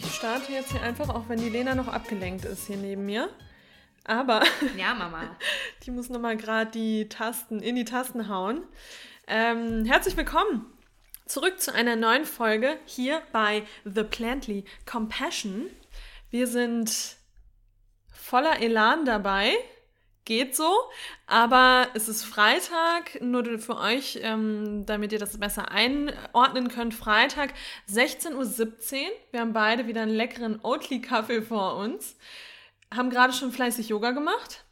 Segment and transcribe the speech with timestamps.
[0.00, 3.28] Ich starte jetzt hier einfach, auch wenn die Lena noch abgelenkt ist hier neben mir.
[4.04, 4.42] Aber
[4.76, 5.36] Ja, Mama.
[5.82, 8.62] die muss nochmal gerade die Tasten in die Tasten hauen.
[9.26, 10.66] Ähm, herzlich willkommen
[11.26, 15.68] zurück zu einer neuen Folge hier bei The Plantly Compassion.
[16.30, 17.16] Wir sind
[18.12, 19.52] voller Elan dabei.
[20.28, 20.70] Geht so,
[21.26, 26.92] aber es ist Freitag, nur für euch, ähm, damit ihr das besser einordnen könnt.
[26.92, 27.54] Freitag,
[27.90, 29.10] 16.17 Uhr.
[29.30, 32.14] Wir haben beide wieder einen leckeren Oatly-Kaffee vor uns.
[32.94, 34.64] Haben gerade schon fleißig Yoga gemacht.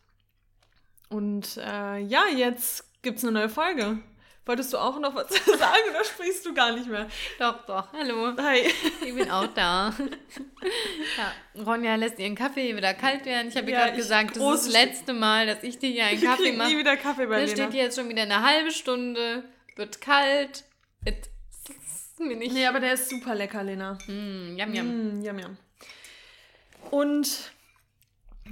[1.09, 3.99] Und äh, ja, jetzt gibt's eine neue Folge.
[4.47, 7.09] Wolltest du auch noch was sagen oder sprichst du gar nicht mehr?
[7.39, 7.93] Doch, doch.
[7.93, 8.33] Hallo.
[8.41, 8.61] Hi.
[9.05, 9.93] Ich bin auch da.
[11.57, 13.49] ja, Ronja lässt ihren Kaffee wieder kalt werden.
[13.49, 16.05] Ich habe ihr Ja, gerade gesagt, das ist das letzte Mal, dass ich dir hier
[16.07, 16.79] einen Ich Kaffee krieg nie mache.
[16.79, 17.57] wieder Kaffee bei Der Lena.
[17.57, 19.43] steht hier jetzt schon wieder eine halbe Stunde,
[19.75, 20.65] wird kalt.
[22.19, 22.53] Mir nicht.
[22.55, 23.99] Nee, aber der ist super lecker, Lena.
[24.07, 25.19] Mm, yum, yum.
[25.21, 25.57] Mm, yum, yum.
[26.91, 27.51] Und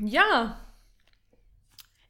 [0.00, 0.60] ja,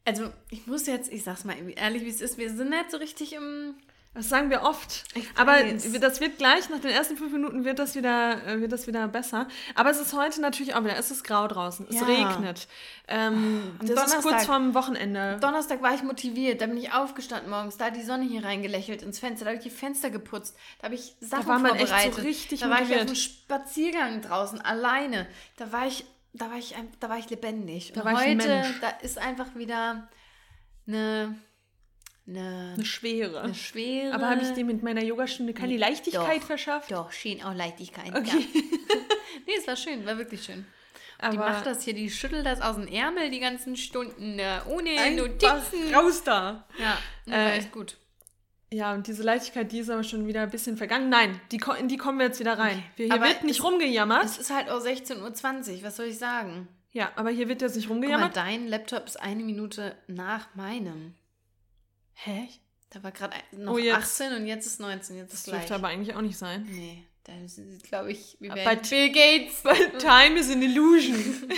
[0.05, 2.97] Also, ich muss jetzt, ich sag's mal ehrlich, wie es ist, wir sind nicht so
[2.97, 3.73] richtig im.
[4.13, 5.03] das sagen wir oft.
[5.35, 8.85] Aber das wird gleich, nach den ersten fünf Minuten wird das wieder, äh, wird das
[8.87, 9.47] wieder besser.
[9.73, 12.05] Aber es ist heute natürlich auch wieder, es ist grau draußen, es Ja.
[12.05, 12.67] regnet.
[13.07, 15.37] Ähm, das ist kurz Donnerstag- vorm Wochenende.
[15.41, 19.01] Donnerstag war ich motiviert, da bin ich aufgestanden morgens, da hat die Sonne hier reingelächelt
[19.01, 21.87] ins Fenster, da habe ich die Fenster geputzt, da habe ich Sachen war man echt
[21.89, 22.23] so vorbereitet.
[22.23, 23.07] richtig da war ich auf motiviert.
[23.07, 25.27] einem Spaziergang draußen alleine.
[25.57, 26.05] Da war ich,
[26.37, 27.91] da war ich, da war ich lebendig.
[27.93, 30.09] Da Und war ich ein heute, da ist einfach wieder
[30.87, 31.35] eine,
[32.27, 33.41] eine, Eine Schwere.
[33.41, 34.13] eine schwere.
[34.13, 36.91] Aber habe ich dir mit meiner Yogastunde keine Leichtigkeit doch, verschafft?
[36.91, 38.09] Doch, schien auch Leichtigkeit.
[38.09, 38.47] Okay.
[38.53, 38.59] Ja.
[39.47, 40.65] nee, es war schön, war wirklich schön.
[41.21, 45.11] die Aber macht das hier, die schüttelt das aus dem Ärmel die ganzen Stunden, ohne
[45.15, 45.93] Notizen.
[45.93, 46.67] raus da.
[46.77, 47.97] Ja, war Äh, echt gut.
[48.73, 51.09] Ja, und diese Leichtigkeit, die ist aber schon wieder ein bisschen vergangen.
[51.09, 52.83] Nein, die, in die kommen wir jetzt wieder rein.
[52.95, 54.25] Wir, hier Aber wird nicht es- rumgejammert.
[54.25, 56.67] Es ist halt auch 16.20 Uhr, was soll ich sagen?
[56.91, 58.35] Ja, aber hier wird jetzt nicht Guck mal, rumgejammert.
[58.35, 61.13] dein Laptop ist eine Minute nach meinem.
[62.13, 62.47] Hä?
[62.89, 65.59] Da war gerade noch Oh, jetzt- 18 und jetzt ist 19, jetzt Das ist gleich.
[65.59, 66.65] dürfte aber eigentlich auch nicht sein.
[66.71, 67.33] Nee, da
[67.87, 69.63] glaube ich, wir Bei werden Bill Gates.
[69.65, 71.17] Weil Time is an illusion.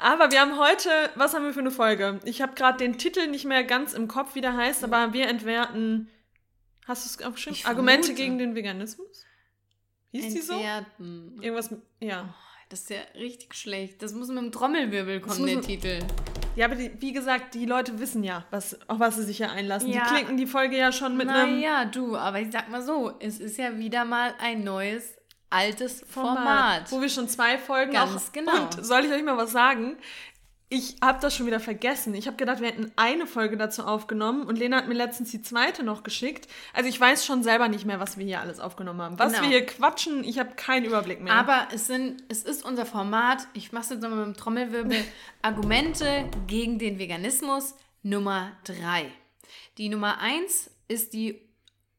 [0.00, 2.20] aber wir haben heute, was haben wir für eine Folge?
[2.24, 5.28] Ich habe gerade den Titel nicht mehr ganz im Kopf, wie der heißt, aber wir
[5.28, 6.08] entwerten.
[6.86, 7.60] Hast du es aufgeschrieben?
[7.64, 9.24] Argumente gegen den Veganismus?
[10.12, 10.54] Hieß die so?
[10.54, 11.38] Entwerten.
[11.40, 12.34] Irgendwas, ja.
[12.68, 14.00] Das ist ja richtig schlecht.
[14.02, 15.98] Das muss mit dem Trommelwirbel kommen, der Titel.
[16.56, 19.50] Ja, aber die, wie gesagt, die Leute wissen ja, was, auf was sie sich hier
[19.50, 19.90] einlassen.
[19.90, 20.04] Ja.
[20.04, 23.12] Die klinken die Folge ja schon mit einem Naja, du, aber ich sag mal so,
[23.18, 25.16] es ist ja wieder mal ein neues,
[25.50, 26.92] altes Format, Format.
[26.92, 28.64] wo wir schon zwei Folgen Ganz auch, genau.
[28.64, 29.96] Und soll ich euch mal was sagen?
[30.72, 32.14] Ich habe das schon wieder vergessen.
[32.14, 35.42] Ich habe gedacht, wir hätten eine Folge dazu aufgenommen und Lena hat mir letztens die
[35.42, 36.46] zweite noch geschickt.
[36.72, 39.18] Also ich weiß schon selber nicht mehr, was wir hier alles aufgenommen haben.
[39.18, 39.42] Was Genau.
[39.42, 41.32] wir hier quatschen, ich habe keinen Überblick mehr.
[41.32, 45.04] Aber es, sind, es ist unser Format, ich mache es jetzt nochmal mit dem Trommelwirbel,
[45.42, 47.74] Argumente gegen den Veganismus
[48.04, 49.10] Nummer 3.
[49.76, 51.40] Die Nummer 1 ist die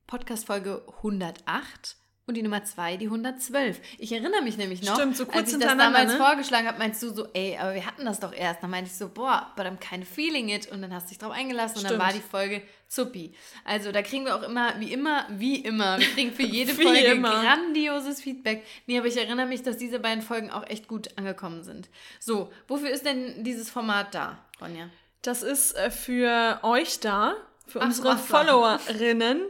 [0.08, 1.98] Podcast-Folge 108
[2.32, 3.80] und die Nummer 2 die 112.
[4.00, 6.18] Ich erinnere mich nämlich noch, Stimmt, so kurz als ich das damals ne?
[6.18, 8.64] vorgeschlagen habe, meinst du so, ey, aber wir hatten das doch erst.
[8.64, 10.72] Dann meinte ich so, boah, but I'm kind of feeling it.
[10.72, 12.04] Und dann hast du dich drauf eingelassen und dann Stimmt.
[12.04, 13.34] war die Folge Zuppi.
[13.66, 17.00] Also da kriegen wir auch immer, wie immer, wie immer, wir kriegen für jede Folge
[17.00, 17.42] immer.
[17.42, 18.66] grandioses Feedback.
[18.88, 21.90] Nee, aber ich erinnere mich, dass diese beiden Folgen auch echt gut angekommen sind.
[22.20, 24.90] So, wofür ist denn dieses Format da, Ronja?
[25.22, 27.36] Das ist äh, für euch da,
[27.68, 28.18] für Ach, unsere.
[28.18, 29.42] Followerinnen,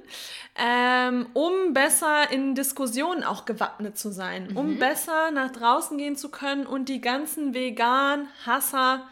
[0.55, 4.57] ähm, um besser in Diskussionen auch gewappnet zu sein, Mhm.
[4.57, 9.07] um besser nach draußen gehen zu können und die ganzen vegan Hasser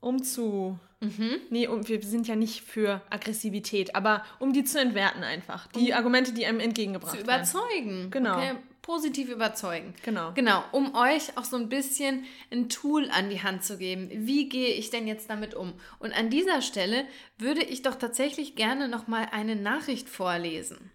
[0.00, 0.78] umzu.
[1.00, 1.36] Mhm.
[1.50, 5.68] Nee, um, wir sind ja nicht für Aggressivität, aber um die zu entwerten einfach.
[5.68, 7.42] Die Argumente, die einem entgegengebracht Zu werden.
[7.48, 8.10] überzeugen.
[8.10, 8.36] Genau.
[8.36, 8.52] Okay,
[8.88, 9.92] positiv überzeugen.
[10.02, 10.32] Genau.
[10.32, 14.08] Genau, um euch auch so ein bisschen ein Tool an die Hand zu geben.
[14.10, 15.74] Wie gehe ich denn jetzt damit um?
[15.98, 17.04] Und an dieser Stelle
[17.36, 20.90] würde ich doch tatsächlich gerne nochmal eine Nachricht vorlesen.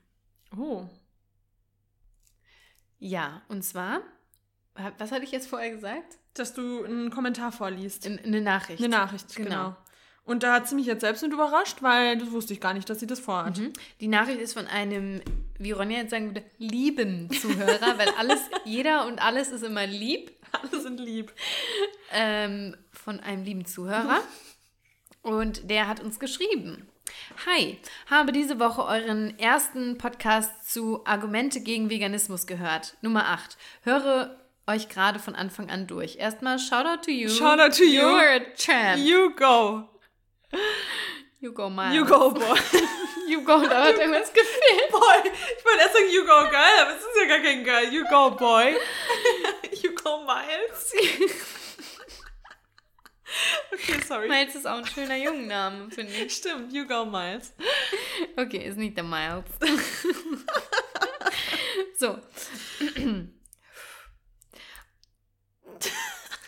[0.58, 0.86] Oh.
[2.98, 4.02] Ja, und zwar,
[4.98, 6.18] was hatte ich jetzt vorher gesagt?
[6.34, 8.08] Dass du einen Kommentar vorliest.
[8.08, 8.80] In- Eine Nachricht.
[8.82, 9.50] Eine Nachricht, genau.
[9.50, 9.76] Genau.
[10.26, 12.90] Und da hat sie mich jetzt selbst mit überrascht, weil das wusste ich gar nicht,
[12.90, 13.58] dass sie das vorhat.
[13.58, 13.74] Mhm.
[14.00, 15.22] Die Nachricht ist von einem,
[15.60, 20.32] wie Ronja jetzt sagen würde, lieben Zuhörer, weil alles, jeder und alles ist immer lieb.
[20.54, 21.34] Alle sind lieb.
[22.12, 24.22] ähm, von einem lieben Zuhörer.
[25.24, 26.88] Und der hat uns geschrieben.
[27.46, 27.80] Hi,
[28.10, 32.96] habe diese Woche euren ersten Podcast zu Argumente gegen Veganismus gehört.
[33.02, 33.58] Nummer 8.
[33.82, 36.18] Höre euch gerade von Anfang an durch.
[36.18, 37.30] Erstmal Shoutout to you.
[37.30, 38.02] Shout out to you.
[38.02, 39.00] You're a champ.
[39.00, 39.90] You go.
[41.44, 41.94] You go miles.
[41.94, 42.58] You go, boy.
[43.28, 44.92] You go, da hat irgendwas gefehlt.
[44.92, 45.32] boy.
[45.58, 47.84] Ich wollte erst sagen, you go girl, aber es ist ja gar kein girl.
[47.92, 48.76] You go, boy.
[49.82, 50.94] you go, Miles.
[53.74, 54.28] okay, sorry.
[54.28, 56.34] Miles ist auch ein schöner Jungenname, finde ich.
[56.36, 57.54] Stimmt, you go, Miles.
[58.38, 59.46] Okay, ist nicht der Miles.
[61.98, 62.20] so.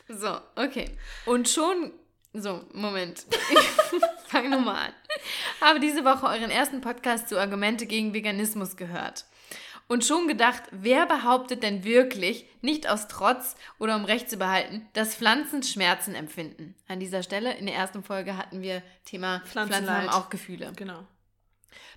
[0.10, 0.98] so, okay.
[1.26, 1.94] Und schon.
[2.36, 3.26] So, Moment.
[4.28, 4.94] Ich fange nochmal an.
[5.62, 9.24] Habe diese Woche euren ersten Podcast zu Argumente gegen Veganismus gehört.
[9.88, 14.90] Und schon gedacht, wer behauptet denn wirklich, nicht aus Trotz oder um Recht zu behalten,
[14.94, 16.76] dass Pflanzen Schmerzen empfinden?
[16.88, 20.74] An dieser Stelle, in der ersten Folge hatten wir Thema Pflanzen haben auch Gefühle.
[20.76, 21.06] Genau.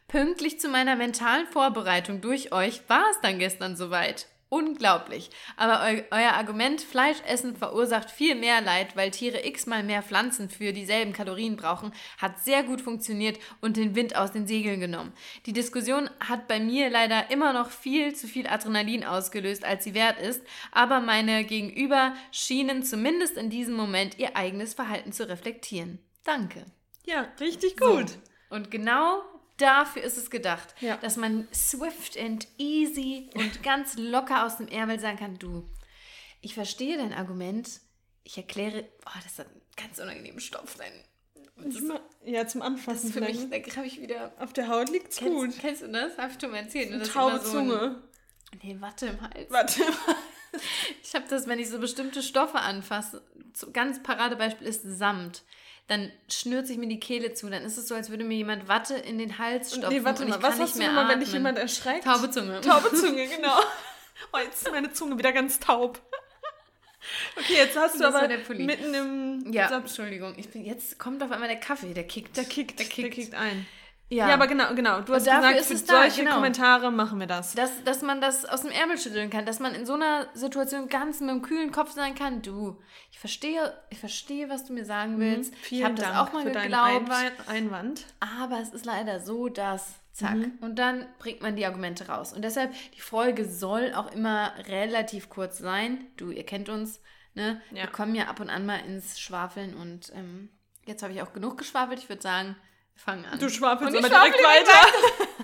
[0.07, 4.27] Pünktlich zu meiner mentalen Vorbereitung durch euch war es dann gestern soweit.
[4.51, 5.29] Unglaublich.
[5.59, 10.73] Aber eu euer Argument, Fleischessen verursacht viel mehr Leid, weil Tiere x-mal mehr Pflanzen für
[10.73, 15.13] dieselben Kalorien brauchen, hat sehr gut funktioniert und den Wind aus den Segeln genommen.
[15.45, 19.93] Die Diskussion hat bei mir leider immer noch viel zu viel Adrenalin ausgelöst, als sie
[19.93, 20.43] wert ist,
[20.73, 25.99] aber meine Gegenüber schienen zumindest in diesem Moment ihr eigenes Verhalten zu reflektieren.
[26.25, 26.65] Danke.
[27.05, 28.09] Ja, richtig gut.
[28.09, 28.17] So.
[28.49, 29.23] Und genau
[29.59, 30.97] dafür ist es gedacht, Ja.
[30.97, 35.69] dass man swift and easy und ganz locker aus dem Ärmel sagen kann, du,
[36.41, 37.69] ich verstehe dein Argument,
[38.25, 40.93] ich erkläre, oh, das hat einen ganz unangenehmen Stoff sein.
[41.57, 41.93] Das, ist-
[42.25, 44.33] Ja, zum das Anfassen ist für mich, da habe ich wieder...
[44.39, 45.59] Auf der Haut liegt's Kennst, gut.
[45.61, 46.17] kennst du das?
[46.17, 46.91] Habe ich schon mal erzählt.
[46.91, 46.99] ne?
[46.99, 48.03] Das ist Taube so ein- Zunge.
[48.63, 49.51] Nee, Watte im Hals.
[49.51, 49.83] Warte.
[51.03, 53.23] Ich habe das, wenn ich so bestimmte Stoffe anfasse,
[53.75, 55.43] ganz Paradebeispiel ist Samt.
[55.89, 57.49] Dann schnürt sich mir die Kehle zu.
[57.49, 59.89] Dann ist es so, als würde mir jemand Watte in den Hals stopfen.
[59.99, 62.05] Nee, warte und mal, ich was hast nicht du mehr immer, wenn dich jemand erschreckt?
[62.05, 62.61] Taube Zunge.
[62.61, 63.59] Taube Zunge, genau.
[64.33, 66.01] Oh, jetzt ist meine Zunge wieder ganz taub.
[67.37, 69.91] Okay, jetzt hast du aber der mitten im Ja, Satz.
[69.91, 70.35] Entschuldigung.
[70.37, 72.37] Ich bin, jetzt kommt auf einmal der Kaffee, der kickt.
[72.37, 73.15] Der kickt, Der der kickt.
[73.15, 73.67] kickt, ein.
[74.11, 75.01] Ja, Ja, aber genau, genau.
[75.03, 76.37] Du hast gesagt, ist für es da, solche genau.
[76.37, 77.55] Kommentare machen wir das.
[77.55, 80.89] dass, dass man das aus dem Ärmel schütteln kann, dass man in so einer Situation
[80.89, 82.41] ganz mit einem kühlen Kopf sein kann.
[82.41, 82.79] Du,
[83.11, 85.53] ich verstehe, ich verstehe, was du mir sagen willst.
[85.53, 85.63] ich Mhm.
[85.65, 87.11] Vielen habe das auch mal für deinen geglaubt.
[87.11, 87.33] Einwand.
[87.49, 88.07] Einwand.
[88.21, 90.53] Aber es ist leider so, dass, zack, Mhm.
[90.63, 92.33] und dann bringt man die Argumente raus.
[92.33, 96.07] Und deshalb, die Folge soll auch immer relativ kurz sein.
[96.17, 97.01] Du, ihr kennt uns,
[97.35, 97.61] ne?
[97.73, 97.83] Ja.
[97.83, 100.49] Wir kommen ja ab und an mal ins Schwafeln und ähm,
[100.87, 101.99] jetzt habe ich auch genug geschwafelt.
[101.99, 102.57] Ich würde sagen,
[102.99, 103.39] fangen an.
[103.39, 104.87] Du schwafelst aber direkt direkt weiter.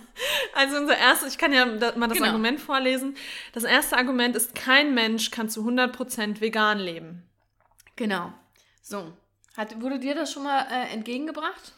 [0.54, 2.26] Also unser erstes, ich kann ja mal das Genau.
[2.28, 3.16] Argument vorlesen.
[3.52, 7.24] Das erste Argument ist, kein Mensch kann zu 100% vegan leben.
[7.96, 8.32] Genau.
[8.80, 9.12] So.
[9.56, 11.72] Hat, wurde dir das schon mal äh, entgegengebracht?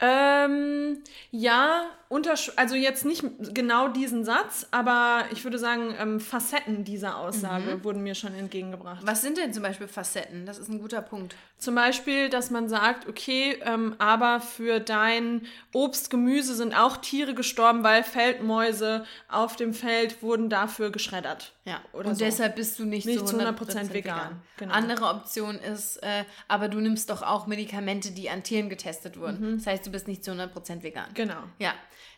[0.00, 6.84] Ähm, ja, untersch also jetzt nicht genau diesen Satz, aber ich würde sagen, ähm, Facetten
[6.84, 7.84] dieser Aussage Mhm.
[7.84, 9.00] wurden mir schon entgegengebracht.
[9.04, 10.46] Was sind denn zum Beispiel Facetten?
[10.46, 11.34] Das ist ein guter Punkt.
[11.58, 17.34] Zum Beispiel, dass man sagt, okay, ähm, aber für dein Obst, Gemüse sind auch Tiere
[17.34, 21.52] gestorben, weil Feldmäuse auf dem Feld wurden dafür geschreddert.
[21.64, 22.24] Ja, Oder und so.
[22.24, 23.56] deshalb bist du nicht, Nicht zu 100%
[23.88, 24.42] 100% vegan.
[24.58, 24.72] Genau.
[24.74, 29.56] Andere Option ist, äh, aber du nimmst doch auch Medikamente, die an Tieren getestet wurden.
[29.56, 31.06] Das heißt, du bist nicht zu 100% vegan.
[31.14, 31.42] Genau.
[31.58, 31.72] Ja,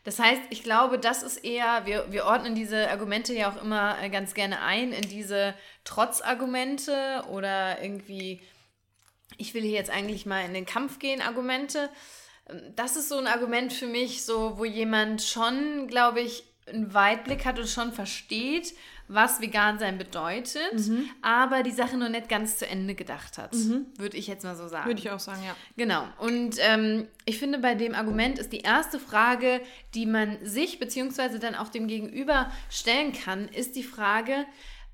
[0.07, 4.01] das heißt, ich glaube, das ist eher, wir, wir ordnen diese Argumente ja auch immer
[4.01, 8.41] äh, ganz gerne ein in diese Trotzargumente oder irgendwie,
[9.37, 11.91] ich will hier jetzt eigentlich mal in den Kampf gehen, Argumente.
[12.49, 16.95] Ähm, Das ist so ein Argument für mich, so wo jemand schon, glaube ich, einen
[16.95, 18.75] Weitblick hat und schon versteht,
[19.09, 21.09] was vegan sein bedeutet, Mhm.
[21.23, 23.55] aber die Sache noch nicht ganz zu Ende gedacht hat,
[23.99, 24.87] würde ich jetzt mal so sagen.
[24.89, 25.55] Würde ich auch sagen, ja.
[25.77, 26.05] Genau.
[26.19, 29.61] Und ähm, ich finde, bei dem Argument ist die erste Frage,
[29.95, 34.45] die man sich beziehungsweise dann auch dem Gegenüber stellen kann, ist die Frage,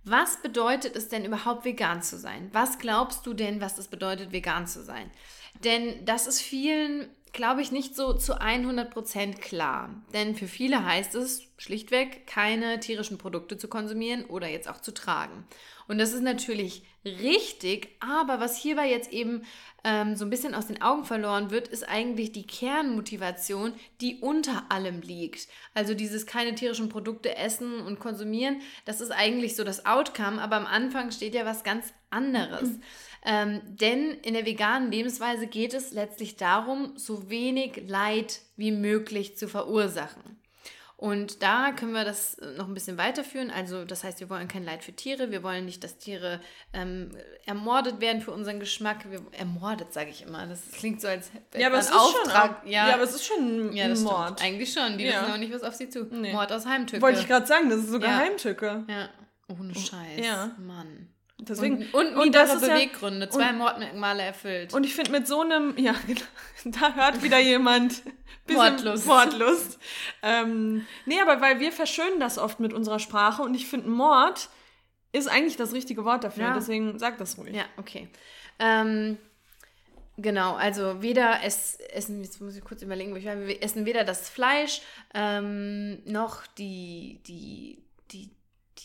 [0.04, 2.49] was bedeutet es denn überhaupt vegan zu sein?
[2.52, 5.11] Was glaubst du denn, was es bedeutet, vegan zu sein?
[5.64, 9.91] Denn das ist vielen, glaube ich, nicht so zu 100% klar.
[10.12, 14.93] Denn für viele heißt es schlichtweg, keine tierischen Produkte zu konsumieren oder jetzt auch zu
[14.93, 15.47] tragen.
[15.89, 19.43] Und das ist natürlich richtig, aber was hierbei jetzt eben
[19.85, 24.71] ähm, so ein bisschen aus den Augen verloren wird, ist eigentlich die Kernmotivation, die unter
[24.71, 25.49] allem liegt.
[25.75, 30.57] Also dieses keine tierischen Produkte essen und konsumieren, das ist eigentlich so das Outcome, aber
[30.57, 32.71] am Anfang steht ja was ganz anderes.
[33.25, 39.37] Ähm, denn in der veganen Lebensweise geht es letztlich darum, so wenig Leid wie möglich
[39.37, 40.38] zu verursachen.
[40.97, 43.50] Und da können wir das noch ein bisschen weiterführen.
[43.50, 46.41] Also das heißt, wir wollen kein Leid für Tiere, wir wollen nicht, dass Tiere
[46.73, 47.11] ähm,
[47.45, 49.11] ermordet werden für unseren Geschmack.
[49.11, 50.47] Wir, ermordet, sage ich immer.
[50.47, 52.61] Das klingt so, als Ja, aber es ist Auftrag.
[52.62, 52.95] schon, ja.
[52.95, 53.38] aber es ist schon
[53.71, 54.38] ein Ja, Mord.
[54.38, 54.43] stimmt.
[54.43, 54.97] Eigentlich schon.
[54.97, 55.23] Die Ja.
[55.23, 56.05] wissen auch nicht, was auf sie zu.
[56.05, 56.33] Nee.
[56.33, 57.02] Mord aus Heimtücke.
[57.02, 58.19] Wollte ich gerade sagen, das ist sogar Ja.
[58.19, 58.85] Heimtücke.
[58.88, 59.09] Ja.
[59.49, 60.25] Ohne Scheiß.
[60.25, 60.52] ja.
[60.59, 61.09] Mann.
[61.49, 64.73] Deswegen, und, und, und das ist ja- Beweggründe, zwei Mordmerkmale erfüllt.
[64.73, 66.21] Und ich finde, mit so einem, ja, genau,
[66.65, 68.03] da hört wieder jemand
[68.49, 69.07] Mordlust.
[69.07, 69.79] Mordlust.
[70.23, 74.49] Ähm, nee, aber weil wir verschönen das oft mit unserer Sprache und ich finde, Mord
[75.13, 76.45] ist eigentlich das richtige Wort dafür.
[76.45, 76.55] Ja.
[76.55, 77.55] Deswegen sag das ruhig.
[77.55, 78.09] Ja, okay.
[78.59, 79.19] Ähm,
[80.17, 83.85] genau, also weder es, essen, jetzt muss ich kurz überlegen, wo ich war, wir essen
[83.85, 84.81] weder das Fleisch
[85.15, 87.83] ähm, noch die, die,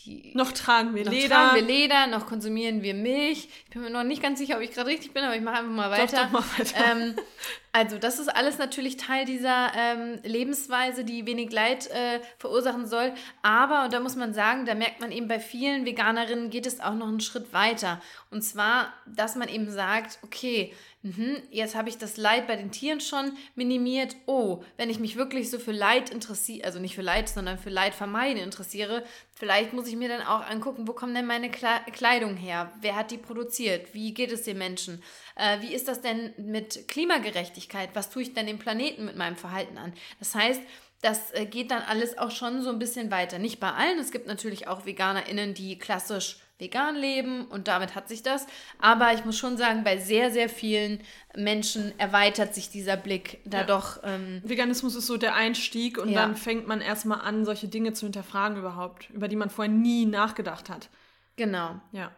[0.08, 1.28] die, Noch tragen wir noch Leder.
[1.36, 3.48] tragen wir Leder, noch konsumieren wir Milch.
[3.64, 5.58] Ich bin mir noch nicht ganz sicher, ob ich gerade richtig bin, aber ich mache
[5.58, 6.24] einfach mal Doch, weiter.
[6.24, 6.74] doch, mach weiter.
[6.92, 7.14] Ähm,
[7.72, 13.12] also das ist alles natürlich Teil dieser ähm, Lebensweise, die wenig Leid äh, verursachen soll.
[13.42, 16.80] Aber, und da muss man sagen, da merkt man eben bei vielen Veganerinnen geht es
[16.80, 18.00] auch noch einen Schritt weiter.
[18.30, 20.72] Und zwar, dass man eben sagt, okay,
[21.02, 24.16] mhm, jetzt habe ich das Leid bei den Tieren schon minimiert.
[24.26, 27.70] Oh, wenn ich mich wirklich so für Leid interessiere, also nicht für Leid, sondern für
[27.70, 31.80] Leid vermeiden interessiere, vielleicht muss ich mir dann auch angucken, wo kommt denn meine Kle
[31.92, 32.72] Kleidung her?
[32.80, 33.94] Wer hat die produziert?
[33.94, 35.02] Wie geht es den Menschen?
[35.38, 37.90] Äh, wie ist das denn mit Klimagerechtigkeit?
[37.94, 39.92] Was tue ich denn dem Planeten mit meinem Verhalten an?
[40.18, 40.60] Das heißt,
[41.00, 43.38] das äh, geht dann alles auch schon so ein bisschen weiter.
[43.38, 43.98] Nicht bei allen.
[44.00, 48.48] Es gibt natürlich auch VeganerInnen, die klassisch vegan leben und damit hat sich das.
[48.80, 51.00] Aber ich muss schon sagen, bei sehr, sehr vielen
[51.36, 53.64] Menschen erweitert sich dieser Blick da Ja.
[53.64, 54.00] doch.
[54.02, 56.22] Ähm, Veganismus ist so der Einstieg und Ja.
[56.22, 60.04] dann fängt man erstmal an, solche Dinge zu hinterfragen überhaupt, über die man vorher nie
[60.04, 60.88] nachgedacht hat.
[61.36, 61.80] genau.
[61.92, 62.10] Ja.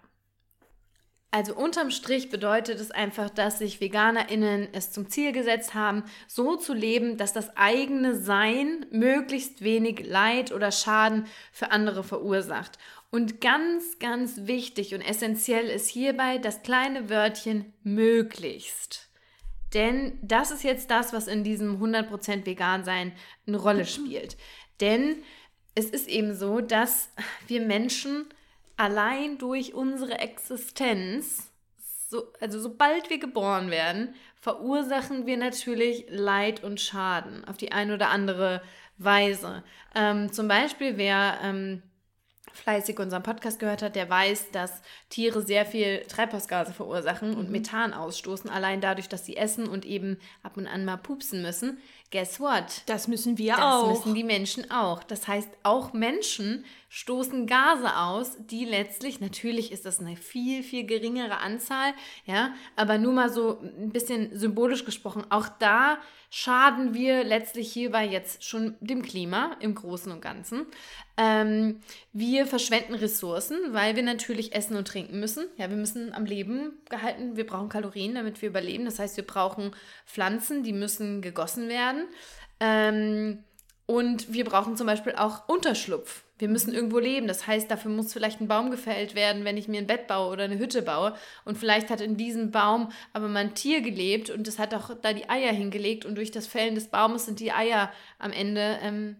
[1.32, 6.56] Also unterm Strich bedeutet es einfach, dass sich VeganerInnen es zum Ziel gesetzt haben, so
[6.56, 12.78] zu leben, dass das eigene Sein möglichst wenig Leid oder Schaden für andere verursacht.
[13.10, 19.08] Und ganz, ganz wichtig und essentiell ist hierbei das kleine Wörtchen möglichst.
[19.72, 23.12] Denn das ist jetzt das, was in diesem 100% vegan sein
[23.46, 24.36] eine Rolle spielt.
[24.80, 25.22] Denn
[25.76, 27.10] es ist eben so, dass
[27.46, 28.26] wir Menschen
[28.80, 31.52] allein durch unsere Existenz,
[32.08, 37.92] so, also sobald wir geboren werden, verursachen wir natürlich Leid und Schaden auf die eine
[37.92, 38.62] oder andere
[38.96, 39.62] Weise.
[39.94, 41.82] Ähm, zum Beispiel, wer ähm,
[42.54, 47.92] fleißig unseren Podcast gehört hat, der weiß, dass Tiere sehr viel Treibhausgase verursachen und Methan
[47.92, 51.82] ausstoßen, allein dadurch, dass sie essen und eben ab und an mal pupsen müssen.
[52.12, 52.82] Guess what?
[52.86, 53.88] Das müssen wir Das auch.
[53.90, 55.04] müssen die Menschen auch.
[55.04, 60.84] Das heißt, auch Menschen stoßen Gase aus, die letztlich, natürlich ist das eine viel, viel
[60.86, 61.94] geringere Anzahl,
[62.26, 65.98] ja, aber nur mal so ein bisschen symbolisch gesprochen, auch da
[66.30, 70.66] schaden wir letztlich hierbei jetzt schon dem Klima im Großen und Ganzen.
[71.16, 71.80] Ähm,
[72.12, 75.46] wir verschwenden Ressourcen, weil wir natürlich essen und trinken müssen.
[75.56, 78.84] Ja, wir müssen am Leben gehalten, wir brauchen Kalorien, damit wir überleben.
[78.84, 79.72] Das heißt, wir brauchen
[80.06, 82.06] Pflanzen, die müssen gegossen werden.
[82.60, 83.42] Ähm,
[83.90, 86.22] und wir brauchen zum Beispiel auch Unterschlupf.
[86.38, 87.26] Wir müssen irgendwo leben.
[87.26, 90.32] Das heißt, dafür muss vielleicht ein Baum gefällt werden, wenn ich mir ein Bett baue
[90.32, 91.14] oder eine Hütte baue.
[91.44, 94.90] Und vielleicht hat in diesem Baum aber mal ein Tier gelebt und es hat auch
[95.02, 96.06] da die Eier hingelegt.
[96.06, 99.16] Und durch das Fällen des Baumes sind die Eier am Ende ähm,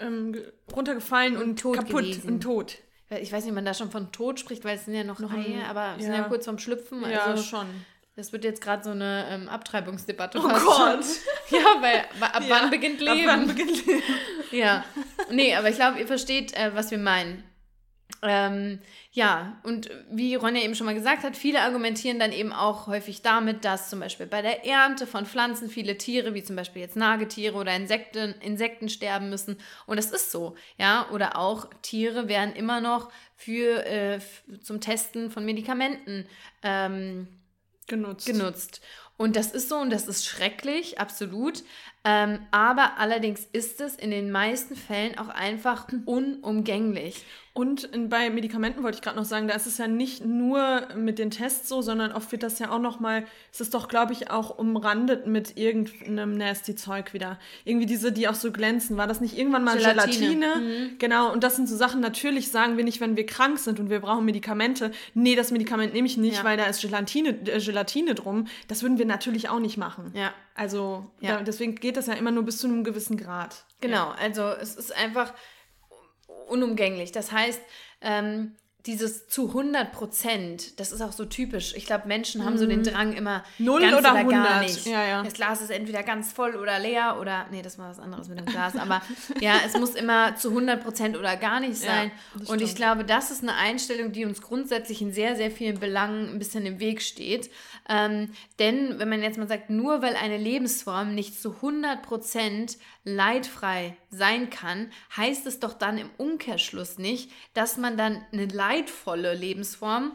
[0.00, 2.28] ähm, ge- runtergefallen und, tot kaputt gewesen.
[2.32, 2.78] und tot.
[3.20, 5.18] ich weiß nicht, ob man da schon von Tod spricht, weil es sind ja noch,
[5.20, 6.22] Noch Eier, aber es sind ja.
[6.22, 7.02] ja kurz vorm Schlüpfen.
[7.08, 7.66] ja, Also schon.
[8.16, 10.38] Das wird jetzt gerade so eine ähm, Abtreibungsdebatte.
[10.38, 11.04] Oh Gott.
[11.04, 11.04] schon.
[11.50, 13.26] Ja, weil ab Ja, wann beginnt Ab Leben?
[13.28, 14.02] wann beginnt Leben?
[14.52, 14.84] Ja,
[15.30, 17.42] nee, aber ich glaube, ihr versteht, äh, was wir meinen.
[18.22, 18.78] Ähm,
[19.12, 23.20] ja, und wie Ronja eben schon mal gesagt hat, viele argumentieren dann eben auch häufig
[23.20, 26.96] damit, dass zum Beispiel bei der Ernte von Pflanzen viele Tiere, wie zum Beispiel jetzt
[26.96, 29.58] Nagetiere oder Insekten, Insekten sterben müssen.
[29.86, 31.06] Und das ist so, ja.
[31.12, 34.20] Oder auch Tiere werden immer noch für, äh,
[34.62, 36.26] zum Testen von Medikamenten
[36.62, 37.28] ähm,
[37.86, 38.26] Genutzt.
[38.26, 38.80] genutzt.
[39.16, 41.62] Und das ist so und das ist schrecklich, absolut.
[42.04, 47.24] Ähm, aber allerdings ist es in den meisten Fällen auch einfach unumgänglich.
[47.56, 51.20] Und bei Medikamenten wollte ich gerade noch sagen, da ist es ja nicht nur mit
[51.20, 54.12] den Tests so, sondern oft wird das ja auch noch mal, es ist doch, glaube
[54.12, 57.38] ich, auch umrandet mit irgendeinem nasty Zeug wieder.
[57.64, 58.96] Irgendwie diese, die auch so glänzen.
[58.96, 60.34] War das nicht irgendwann mal Gelatine.
[60.40, 60.90] Gelatine?
[60.98, 63.88] Genau, und das sind so Sachen, natürlich sagen wir nicht, wenn wir krank sind und
[63.88, 66.44] wir brauchen Medikamente, nee, das Medikament nehme ich nicht, Ja.
[66.44, 68.48] weil da ist Gelatine, äh, Gelatine drum.
[68.66, 70.10] Das würden wir natürlich auch nicht machen.
[70.14, 70.32] Ja.
[70.56, 71.36] Also, Ja.
[71.36, 73.64] Da, deswegen geht das ja immer nur bis zu einem gewissen Grad.
[73.80, 75.32] Genau, also es ist einfach
[76.48, 77.12] unumgänglich.
[77.12, 77.60] Das heißt,
[78.00, 78.52] ähm,
[78.86, 81.72] dieses zu 100 Prozent, das ist auch so typisch.
[81.74, 83.64] Ich glaube, Menschen haben so den Drang immer Mhm.
[83.64, 84.60] Null ganz oder gar 100.
[84.62, 84.84] nicht.
[84.86, 85.22] Ja, ja.
[85.22, 88.38] Das Glas ist entweder ganz voll oder leer oder, nee, das war was anderes mit
[88.38, 89.00] dem Glas, aber
[89.40, 92.10] ja, es muss immer zu 100 Prozent oder gar nicht Ja, sein.
[92.38, 92.76] das Und ich stimmt.
[92.76, 96.66] glaube, das ist eine Einstellung, die uns grundsätzlich in sehr, sehr vielen Belangen ein bisschen
[96.66, 97.50] im Weg steht.
[97.88, 102.76] Ähm, denn wenn man jetzt mal sagt, nur weil eine Lebensform nicht zu 100 Prozent
[103.04, 109.34] leidfrei sein kann, heißt es doch dann im Umkehrschluss nicht, dass man dann eine leidvolle
[109.34, 110.12] Lebensform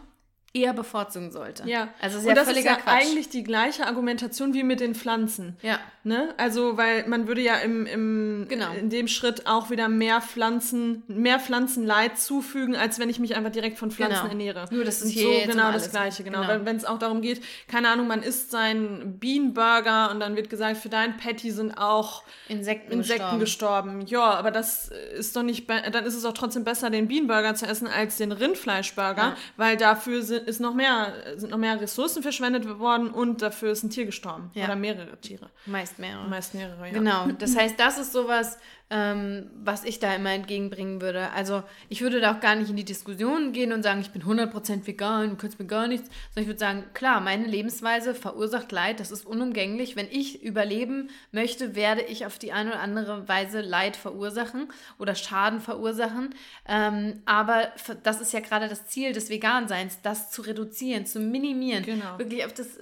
[0.53, 1.63] eher bevorzugen sollte.
[1.69, 2.87] Ja, also und sehr das ist ja Quatsch.
[3.03, 5.57] eigentlich die gleiche Argumentation wie mit den Pflanzen.
[5.61, 6.33] ja, Ne?
[6.37, 8.71] Also, weil man würde ja im, im, Genau.
[8.73, 13.51] in dem Schritt auch wieder mehr Pflanzen, mehr Pflanzenleid zufügen, als wenn ich mich einfach
[13.51, 14.29] direkt von Pflanzen Genau.
[14.29, 14.65] ernähre.
[14.71, 15.91] Nur, das ist Und hier so genau das.
[15.91, 16.41] Gleiche, genau.
[16.41, 16.65] Genau.
[16.65, 20.77] Wenn es auch darum geht, keine Ahnung, man isst seinen Bienenburger und dann wird gesagt,
[20.77, 23.99] für dein Patty sind auch Insekten, Insekten gestorben.
[23.99, 24.05] gestorben.
[24.07, 27.65] Ja, aber das ist doch nicht, dann ist es auch trotzdem besser, den Bienenburger zu
[27.65, 29.35] essen als den Rindfleischburger, Ja.
[29.57, 33.83] weil dafür sind, ist noch mehr, sind noch mehr Ressourcen verschwendet worden und dafür ist
[33.83, 34.51] ein Tier gestorben.
[34.53, 34.65] Ja.
[34.65, 35.49] Oder mehrere Tiere.
[35.65, 36.27] Meist mehrere.
[36.27, 36.93] Meist mehrere, ja.
[36.93, 38.57] Genau, das heißt, das ist sowas,
[38.91, 41.31] ähm, was ich da immer entgegenbringen würde.
[41.31, 44.23] Also ich würde da auch gar nicht in die Diskussion gehen und sagen, ich bin
[44.23, 48.71] 100% vegan, du kannst mir gar nichts, sondern ich würde sagen, klar, meine Lebensweise verursacht
[48.71, 49.95] Leid, das ist unumgänglich.
[49.95, 55.13] Wenn ich überleben möchte, werde ich auf die eine oder andere Weise Leid verursachen oder
[55.13, 56.33] Schaden verursachen.
[56.67, 57.67] Ähm, aber
[58.03, 62.17] das ist ja gerade das Ziel des Veganseins, das zu reduzieren, zu minimieren, Genau.
[62.17, 62.79] wirklich auf das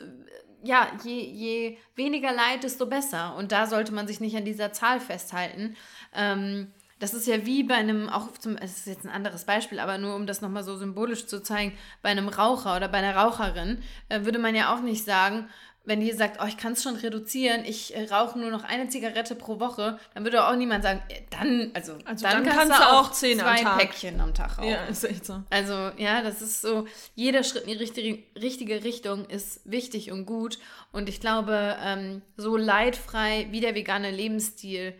[0.63, 3.35] ja, je, je weniger Leid, desto besser.
[3.35, 5.75] Und da sollte man sich nicht an dieser Zahl festhalten.
[6.17, 9.79] Ähm, das ist ja wie bei einem, auch zum, es ist jetzt ein anderes Beispiel,
[9.79, 13.15] aber nur um das nochmal so symbolisch zu zeigen, bei einem Raucher oder bei einer
[13.15, 15.47] Raucherin äh, würde man ja auch nicht sagen,
[15.85, 18.89] wenn die sagt, oh, ich kann es schon reduzieren, ich äh, rauche nur noch eine
[18.89, 22.89] Zigarette pro Woche, dann würde auch niemand sagen, äh, dann, also, Also dann kannst du
[22.91, 23.79] auch zehn am zwei Tag.
[23.79, 24.69] Päckchen am Tag rauchen.
[24.69, 25.43] Ja, ist echt so.
[25.49, 30.25] Also ja, das ist so, jeder Schritt in die richtige, richtige Richtung ist wichtig und
[30.25, 30.59] gut.
[30.91, 34.93] Und ich glaube, ähm, so leidfrei wie der vegane Lebensstil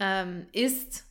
[0.00, 1.04] ähm, ist,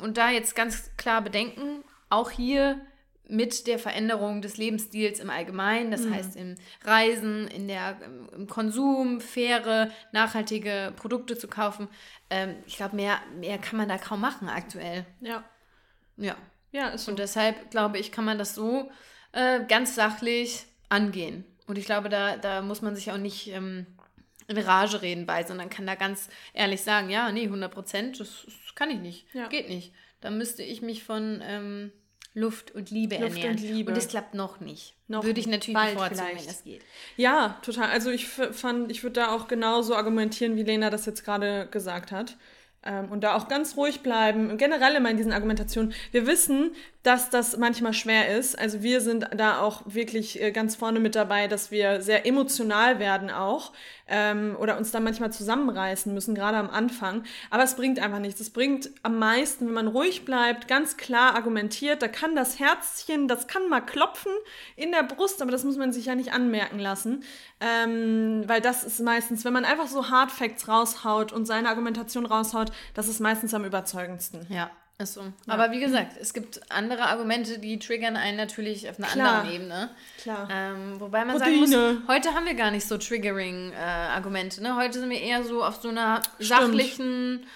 [0.00, 2.80] und da jetzt ganz klar bedenken, auch hier
[3.28, 8.46] mit der Veränderung des Lebensstils im Allgemeinen, das heißt im Reisen, in der, im- im
[8.46, 11.88] Konsum, faire, nachhaltige Produkte zu kaufen.
[12.30, 15.04] Ähm, ich glaube, mehr, mehr kann man da kaum machen aktuell.
[15.20, 15.42] Ja.
[16.16, 16.36] Ja.
[16.70, 17.10] Ja, ist so.
[17.10, 18.90] Und deshalb glaube ich, kann man das so
[19.32, 21.44] äh, ganz sachlich angehen.
[21.66, 23.86] Und ich glaube, da, da muss man sich auch nicht ähm,
[24.48, 28.44] in Rage reden bei, sondern kann da ganz ehrlich sagen, ja, nee, 100 Prozent, das,
[28.44, 29.26] das kann ich nicht.
[29.34, 29.48] Ja.
[29.48, 29.92] Geht nicht.
[30.20, 31.92] Da müsste ich mich von ähm,
[32.34, 33.56] Luft und Liebe Luft ernähren.
[33.56, 33.90] und Liebe.
[33.90, 34.94] Und das klappt noch nicht.
[35.08, 36.82] Noch Würde ich natürlich bevorzugen, wenn das geht.
[37.16, 37.90] Ja, total.
[37.90, 42.12] Also ich fand, ich würde da auch genauso argumentieren, wie Lena das jetzt gerade gesagt
[42.12, 42.36] hat.
[42.82, 44.58] Ähm, und da auch ganz ruhig bleiben.
[44.58, 45.94] Generell immer in diesen Argumentationen.
[46.12, 46.74] Wir wissen,
[47.06, 48.58] dass das manchmal schwer ist.
[48.58, 52.98] Also wir sind da auch wirklich äh, ganz vorne mit dabei, dass wir sehr emotional
[52.98, 53.72] werden auch.
[54.08, 57.22] Ähm, oder uns da manchmal zusammenreißen müssen, gerade am Anfang.
[57.50, 58.40] Aber es bringt einfach nichts.
[58.40, 62.02] Es bringt am meisten, wenn man ruhig bleibt, ganz klar argumentiert.
[62.02, 64.32] Da kann das Herzchen, das kann mal klopfen
[64.74, 67.22] in der Brust, aber das muss man sich ja nicht anmerken lassen.
[67.60, 72.26] Ähm, weil das ist meistens, wenn man einfach so Hard Facts raushaut und seine Argumentation
[72.26, 74.46] raushaut, das ist meistens am überzeugendsten.
[74.48, 75.24] Ja, ist so.
[75.46, 79.34] Aber wie gesagt, es gibt andere Argumente, die triggern einen natürlich auf einer Klar.
[79.40, 79.90] anderen Ebene.
[80.22, 80.48] Klar.
[80.50, 82.02] Ähm, wobei man sagen muss, Proteine.
[82.08, 84.62] heute haben wir gar nicht so Triggering-Argumente.
[84.62, 84.76] ne?
[84.76, 86.48] Heute sind wir eher so auf so einer Stimmt.
[86.48, 87.46] sachlichen,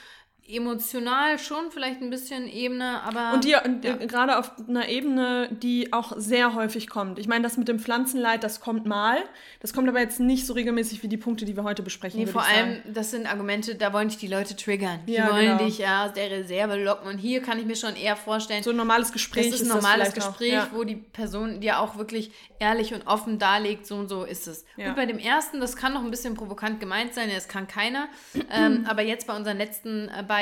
[0.56, 3.32] emotional schon vielleicht ein bisschen Ebene, aber.
[3.34, 3.62] Und die ja.
[3.64, 7.18] äh, gerade auf einer Ebene, die auch sehr häufig kommt.
[7.18, 9.18] Ich meine, das mit dem Pflanzenleid, das kommt mal.
[9.60, 12.20] Das kommt aber jetzt nicht so regelmäßig wie die Punkte, die wir heute besprechen.
[12.20, 15.00] Nee, vor allem, das sind Argumente, da wollen dich die Leute triggern.
[15.06, 15.64] Die Ja, wollen genau.
[15.64, 17.08] dich ja aus der Reserve locken.
[17.08, 19.76] Und hier kann ich mir schon eher vorstellen, so ein normales Gespräch das ist ein
[19.76, 20.14] normales auch.
[20.14, 20.68] Gespräch, Ja.
[20.72, 24.64] wo die Person dir auch wirklich ehrlich und offen darlegt, so und so ist es.
[24.76, 28.08] Und bei dem ersten, das kann noch ein bisschen provokant gemeint sein, das kann keiner.
[28.50, 30.39] ähm, aber jetzt bei unseren letzten äh, beiden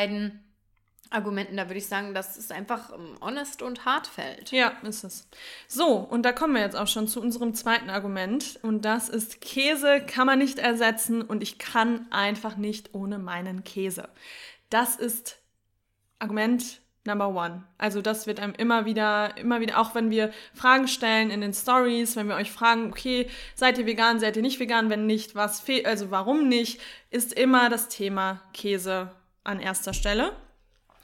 [1.11, 4.51] Argumenten, da würde ich sagen, das ist einfach ähm, honest und heartfelt.
[4.53, 5.29] Ja, ist es.
[5.67, 8.59] So, und da kommen wir jetzt auch schon zu unserem zweiten Argument.
[8.63, 13.65] Und das ist, Käse kann man nicht ersetzen und ich kann einfach nicht ohne meinen
[13.65, 14.09] Käse.
[14.69, 15.39] Das ist
[16.19, 17.65] Argument Number one.
[17.79, 21.55] Also das wird einem immer wieder, immer wieder, auch wenn wir Fragen stellen in den
[21.55, 25.35] Stories, wenn wir euch fragen, okay, seid ihr vegan, seid ihr nicht vegan, wenn nicht,
[25.35, 29.11] was fehlt, also warum nicht, ist immer das Thema Käse
[29.45, 30.33] an erster Stelle.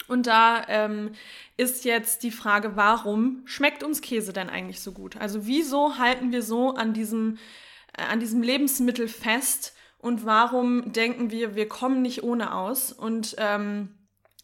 [0.07, 1.13] Und da ähm,
[1.57, 5.17] ist jetzt die Frage, warum schmeckt uns Käse denn eigentlich so gut?
[5.17, 7.39] Also wieso halten wir so an diesem,
[7.97, 12.93] äh, an diesem Lebensmittel fest und warum denken wir, wir kommen nicht ohne aus?
[12.93, 13.95] Und ähm,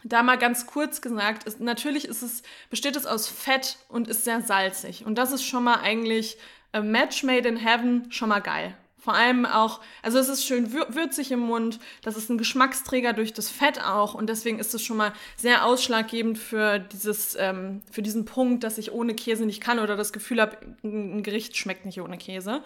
[0.03, 4.25] da mal ganz kurz gesagt, ist, natürlich ist es, besteht es aus Fett und ist
[4.25, 5.05] sehr salzig.
[5.05, 6.39] Und das ist schon mal eigentlich
[6.73, 8.75] a Match made in heaven schon mal geil.
[9.01, 13.15] Vor allem auch, also es ist schön wür würzig im Mund, das ist ein Geschmacksträger
[13.15, 17.81] durch das Fett auch und deswegen ist es schon mal sehr ausschlaggebend für dieses, ähm,
[17.91, 21.57] für diesen Punkt, dass ich ohne Käse nicht kann oder das Gefühl habe, ein Gericht
[21.57, 22.63] schmeckt nicht ohne Käse.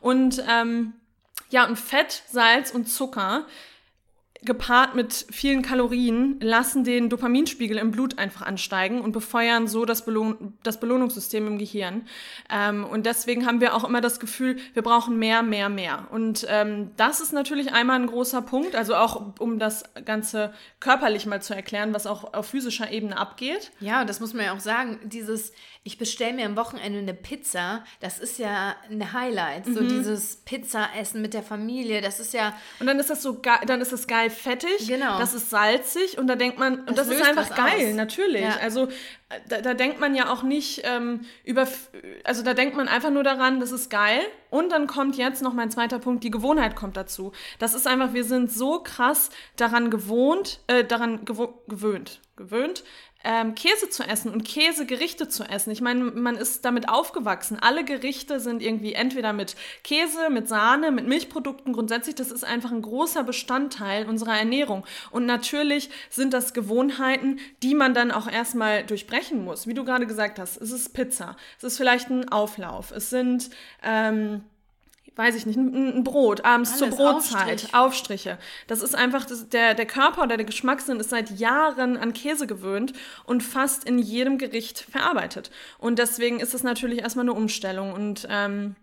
[0.00, 0.94] Und ähm,
[1.50, 3.46] ja, und Fett, Salz und Zucker
[4.44, 10.04] gepaart mit vielen Kalorien lassen den Dopaminspiegel im Blut einfach ansteigen und befeuern so das,
[10.04, 12.06] Belohn das Belohnungssystem im Gehirn.
[12.50, 16.06] Ähm, und deswegen haben wir auch immer das Gefühl, wir brauchen mehr, mehr, mehr.
[16.10, 21.26] Und ähm, das ist natürlich einmal ein großer Punkt, also auch um das Ganze körperlich
[21.26, 23.72] mal zu erklären, was auch auf physischer Ebene abgeht.
[23.80, 25.52] Ja, das muss man ja auch sagen, dieses
[25.86, 29.66] ich bestelle mir am Wochenende eine Pizza, das ist ja ein Highlight.
[29.66, 29.74] Mhm.
[29.74, 32.54] So dieses Pizza-Essen mit der Familie, das ist ja.
[32.80, 35.18] Und dann ist das so geil, dann ist das geil fettig, genau.
[35.18, 37.94] das ist salzig und da denkt man, und das, das ist einfach geil, aus.
[37.94, 38.42] natürlich.
[38.42, 38.56] Ja.
[38.62, 38.88] Also
[39.48, 41.66] da, da, denkt man ja auch nicht ähm, über,
[42.24, 44.20] also da denkt man einfach nur daran, das ist geil.
[44.50, 47.32] Und dann kommt jetzt noch mein zweiter Punkt, die Gewohnheit kommt dazu.
[47.58, 52.84] Das ist einfach, wir sind so krass daran gewohnt, äh, daran gewo gewöhnt, gewöhnt,
[53.24, 55.70] ähm, Käse zu essen und Käsegerichte zu essen.
[55.70, 57.58] Ich meine, man ist damit aufgewachsen.
[57.60, 61.72] Alle Gerichte sind irgendwie entweder mit Käse, mit Sahne, mit Milchprodukten.
[61.72, 64.84] Grundsätzlich, das ist einfach ein großer Bestandteil unserer Ernährung.
[65.10, 69.66] Und natürlich sind das Gewohnheiten, die man dann auch erstmal durchbrechen muss.
[69.66, 73.50] Wie du gerade gesagt hast, es ist Pizza, es ist vielleicht ein Auflauf, es sind
[73.82, 74.44] ähm,
[75.16, 77.74] weiß ich nicht, ein, ein Brot, abends Alles, zur Brotzeit, Aufstrich.
[77.74, 78.38] Aufstriche.
[78.66, 82.46] Das ist einfach, das, der, der Körper oder der Geschmackssinn ist seit Jahren an Käse
[82.46, 82.92] gewöhnt
[83.24, 85.50] und fast in jedem Gericht verarbeitet.
[85.78, 87.92] Und deswegen ist es natürlich erstmal eine Umstellung.
[87.92, 88.74] Und ähm,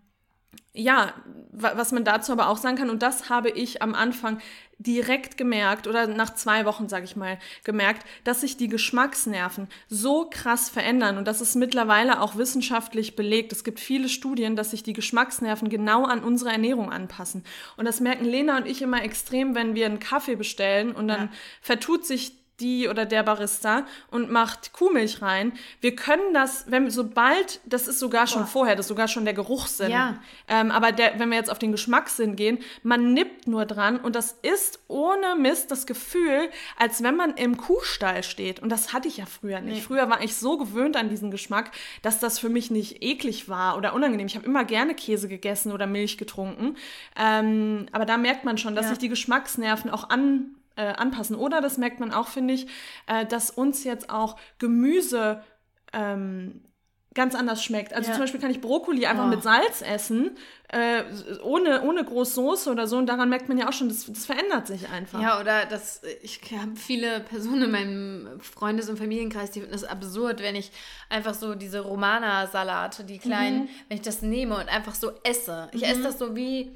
[0.73, 1.13] ja,
[1.51, 4.39] was man dazu aber auch sagen kann, und das habe ich am Anfang
[4.81, 10.27] direkt gemerkt oder nach zwei Wochen, sage ich mal, gemerkt, dass sich die Geschmacksnerven so
[10.29, 13.51] krass verändern und das ist mittlerweile auch wissenschaftlich belegt.
[13.51, 17.43] Es gibt viele Studien, dass sich die Geschmacksnerven genau an unsere Ernährung anpassen.
[17.77, 21.21] Und das merken Lena und ich immer extrem, wenn wir einen Kaffee bestellen und dann
[21.21, 21.29] ja.
[21.61, 25.53] vertut sich die oder der Barista und macht Kuhmilch rein.
[25.81, 28.47] Wir können das, wenn sobald, das ist sogar schon Boah.
[28.47, 29.91] vorher, das ist sogar schon der Geruchssinn.
[29.91, 30.19] Ja.
[30.47, 34.15] Ähm, aber der, wenn wir jetzt auf den Geschmackssinn gehen, man nippt nur dran und
[34.15, 38.59] das ist ohne Mist das Gefühl, als wenn man im Kuhstall steht.
[38.59, 39.75] Und das hatte ich ja früher nicht.
[39.75, 39.81] Nee.
[39.81, 41.71] Früher war ich so gewöhnt an diesen Geschmack,
[42.01, 44.27] dass das für mich nicht eklig war oder unangenehm.
[44.27, 46.75] Ich habe immer gerne Käse gegessen oder Milch getrunken.
[47.17, 48.89] Ähm, aber da merkt man schon, dass ja.
[48.89, 51.35] sich die Geschmacksnerven auch an äh, anpassen.
[51.35, 52.67] Oder das merkt man auch, finde ich,
[53.07, 55.43] äh, dass uns jetzt auch Gemüse
[55.93, 56.61] ähm,
[57.13, 57.93] ganz anders schmeckt.
[57.93, 58.13] Also ja.
[58.13, 59.27] zum Beispiel kann ich Brokkoli einfach oh.
[59.29, 60.37] mit Salz essen,
[60.69, 61.03] äh,
[61.43, 62.97] ohne, ohne groß Soße oder so.
[62.97, 65.21] Und daran merkt man ja auch schon, das, das verändert sich einfach.
[65.21, 69.83] Ja, oder das, ich habe viele Personen in meinem Freundes- und Familienkreis, die finden das
[69.83, 70.71] absurd, wenn ich
[71.09, 73.69] einfach so diese Romana-Salate, die kleinen, mhm.
[73.89, 75.67] wenn ich das nehme und einfach so esse.
[75.73, 75.87] Ich mhm.
[75.87, 76.71] esse das so wie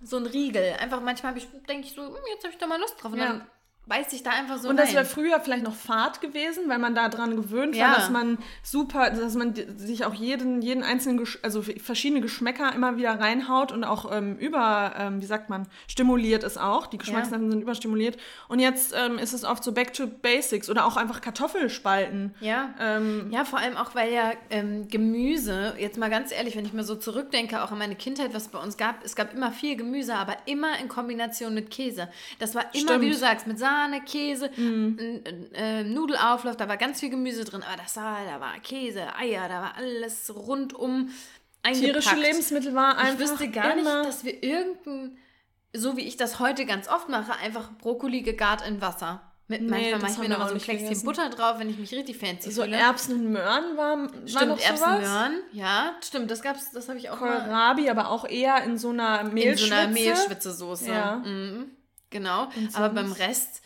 [0.00, 0.74] so ein Riegel.
[0.78, 3.12] Einfach manchmal denke ich so, hm, jetzt habe ich da mal Lust drauf.
[3.12, 3.26] Und ja.
[3.26, 3.46] dann
[3.90, 6.94] beißt sich da einfach so Und das wäre früher vielleicht noch Fahrt gewesen, weil man
[6.94, 11.60] da dran gewöhnt war, dass man super, dass man sich auch jeden, jeden einzelnen, also
[11.62, 16.56] verschiedene Geschmäcker immer wieder reinhaut und auch ähm, über, ähm, wie sagt man, stimuliert es
[16.56, 16.86] auch.
[16.86, 17.50] Die Geschmacksnerven ja.
[17.50, 18.16] sind überstimuliert.
[18.46, 22.36] Und jetzt ähm, ist es oft so back to basics oder auch einfach Kartoffelspalten.
[22.38, 22.72] Ja.
[22.78, 26.72] Ähm, ja, vor allem auch, weil ja ähm, Gemüse, jetzt mal ganz ehrlich, wenn ich
[26.72, 29.50] mir so zurückdenke, auch an meine Kindheit, was es bei uns gab, es gab immer
[29.50, 32.08] viel Gemüse, aber immer in Kombination mit Käse.
[32.38, 33.00] Das war immer, Stimmt.
[33.00, 34.98] wie du sagst, mit Sahne Sahne, Käse, mhm.
[35.54, 39.48] äh, Nudelauflauf, da war ganz viel Gemüse drin, aber das war, da war Käse, Eier,
[39.48, 41.10] da war alles rundum
[41.62, 41.84] eingepackt.
[41.84, 43.98] Tierische Lebensmittel war einfach Ich wüsste gar immer.
[43.98, 45.16] nicht, dass wir irgendein,
[45.72, 49.22] so wie ich das heute ganz oft mache, einfach Brokkoli gegart in Wasser.
[49.48, 51.90] Mit nee, manchmal mache ich mir noch so ein Kleckchen Butter drauf, wenn ich mich
[51.92, 52.76] richtig fancy so fühle.
[52.76, 56.88] So Erbsen und Möhren war, stimmt, noch Erbsen und Möhren, ja, stimmt, das gab's, das
[56.88, 57.90] habe ich auch Kohlrabi, mal.
[57.90, 59.64] aber auch eher in so einer Mehlschwitze.
[59.64, 60.88] In so einer Mehlschwitze-Soße.
[60.92, 61.16] Ja.
[61.16, 61.70] Mhm.
[62.10, 63.62] Genau, aber beim Rest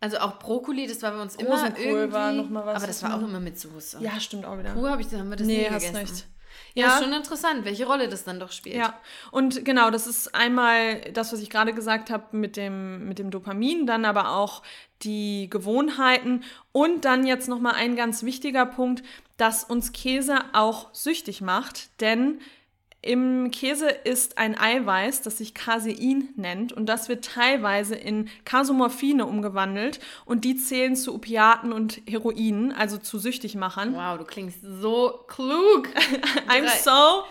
[0.00, 2.12] also auch Brokkoli, das war bei uns immer irgendwie.
[2.12, 3.98] War noch mal was aber das war auch immer mit Soße.
[4.00, 4.72] Ja, stimmt auch wieder.
[4.74, 5.96] Puh, hab ich, haben wir das nee, nie gegessen.
[5.96, 6.26] Hast nicht.
[6.74, 8.76] Ja, ja, ist schon interessant, welche Rolle das dann doch spielt.
[8.76, 8.98] Ja,
[9.30, 13.30] und genau, das ist einmal das, was ich gerade gesagt habe mit dem, mit dem
[13.30, 14.62] Dopamin, dann aber auch
[15.02, 19.02] die Gewohnheiten und dann jetzt nochmal ein ganz wichtiger Punkt,
[19.36, 22.40] dass uns Käse auch süchtig macht, denn
[23.00, 29.24] im Käse ist ein Eiweiß, das sich Casein nennt und das wird teilweise in Kasomorphine
[29.24, 33.94] umgewandelt und die zählen zu Opiaten und Heroinen, also zu Süchtigmachern.
[33.94, 35.88] Wow, du klingst so klug.
[36.48, 37.24] I'm so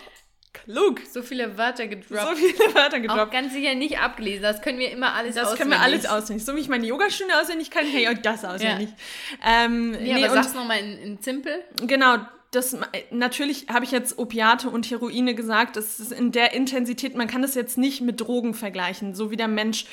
[0.54, 1.02] klug.
[1.10, 2.28] So viele Wörter gedroppt.
[2.28, 3.20] So viele Wörter gedroppt.
[3.20, 4.44] Auch ganz sicher nicht abgelesen.
[4.44, 5.60] Das können wir immer alles das auswendig.
[5.60, 6.46] Das können wir alles auswendig.
[6.46, 8.90] So wie ich meine Yogastunde auswendig kann, hey, und das auswendig.
[9.44, 9.66] Ja.
[9.66, 11.64] Ähm, nee, nee, aber sag's nochmal in, in Simpel.
[11.82, 12.18] Genau,
[12.52, 12.78] das
[13.12, 17.42] natürlich habe ich jetzt Opiate und Heroine gesagt, das ist in der Intensität, man kann
[17.42, 19.86] das jetzt nicht mit Drogen vergleichen, so wie der Mensch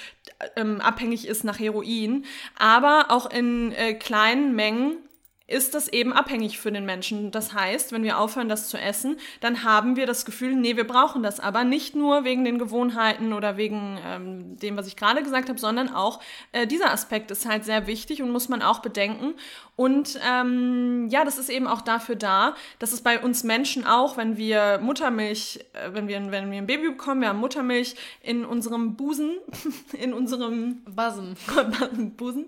[0.57, 2.25] ähm, abhängig ist nach Heroin,
[2.57, 4.99] aber auch in äh, kleinen Mengen
[5.47, 7.31] ist das eben abhängig für den Menschen.
[7.31, 10.87] Das heißt, wenn wir aufhören, das zu essen, dann haben wir das Gefühl, nee, wir
[10.87, 15.23] brauchen das aber nicht nur wegen den Gewohnheiten oder wegen ähm, dem, was ich gerade
[15.23, 16.21] gesagt habe, sondern auch
[16.53, 19.35] äh, dieser Aspekt ist halt sehr wichtig und muss man auch bedenken.
[19.77, 24.17] Und ähm, ja, das ist eben auch dafür da, dass es bei uns Menschen auch,
[24.17, 28.45] wenn wir Muttermilch, äh, wenn, wir, wenn wir ein Baby bekommen, wir haben Muttermilch in
[28.45, 29.33] unserem Busen,
[29.93, 31.37] in unserem Busen,
[32.17, 32.47] Busen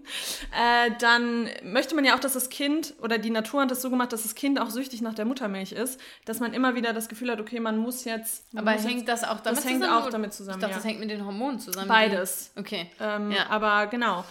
[0.52, 3.90] äh, dann möchte man ja auch, dass das Kind oder die Natur hat das so
[3.90, 7.08] gemacht, dass das Kind auch süchtig nach der Muttermilch ist, dass man immer wieder das
[7.08, 8.52] Gefühl hat, okay, man muss jetzt.
[8.52, 10.02] Man aber muss hängt jetzt, das auch damit das hängt zusammen?
[10.02, 10.58] auch damit zusammen.
[10.58, 10.78] Ich dachte, ja.
[10.78, 11.88] das hängt mit den Hormonen zusammen.
[11.88, 12.52] Beides.
[12.56, 12.90] Okay.
[13.00, 13.48] Ähm, Ja.
[13.50, 14.24] Aber genau.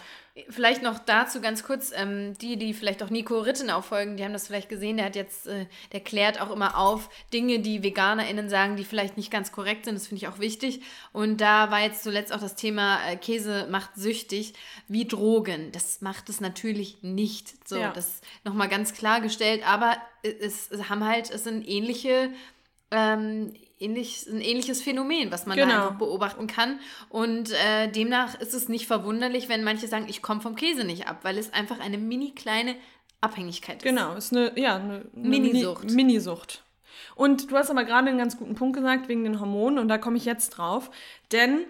[0.50, 4.34] Vielleicht noch dazu ganz kurz, ähm, die, die vielleicht auch Nico Rittenau folgen, die haben
[4.34, 8.50] das vielleicht gesehen, der hat jetzt, äh, der klärt auch immer auf Dinge, die VeganerInnen
[8.50, 10.82] sagen, die vielleicht nicht ganz korrekt sind, das finde ich auch wichtig.
[11.12, 14.52] Und da war jetzt zuletzt auch das Thema, äh, Käse macht süchtig,
[14.88, 15.72] wie Drogen.
[15.72, 17.66] Das macht es natürlich nicht.
[17.66, 17.92] So, Ja.
[17.92, 22.30] das nochmal ganz klargestellt, aber es, es haben halt, es sind ähnliche
[22.90, 25.68] ähm, ähnlich, ein ähnliches Phänomen, was man Genau.
[25.72, 26.80] da beobachten kann.
[27.08, 31.08] Und äh, demnach ist es nicht verwunderlich, wenn manche sagen, ich komme vom Käse nicht
[31.08, 32.76] ab, weil es einfach eine mini kleine
[33.20, 33.82] Abhängigkeit ist.
[33.84, 35.84] Genau, ist eine, ja, eine, eine Minisucht.
[35.84, 36.62] Mini- Minisucht.
[37.14, 39.98] Und du hast aber gerade einen ganz guten Punkt gesagt wegen den Hormonen und da
[39.98, 40.90] komme ich jetzt drauf.
[41.32, 41.60] Denn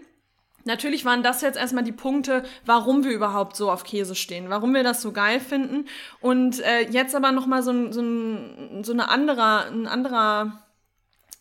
[0.65, 4.75] natürlich waren das jetzt erstmal die Punkte, warum wir überhaupt so auf Käse stehen, warum
[4.75, 5.87] wir das so geil finden.
[6.21, 10.63] Und äh, jetzt aber nochmal so, ein, so, ein, so eine anderer, ein anderer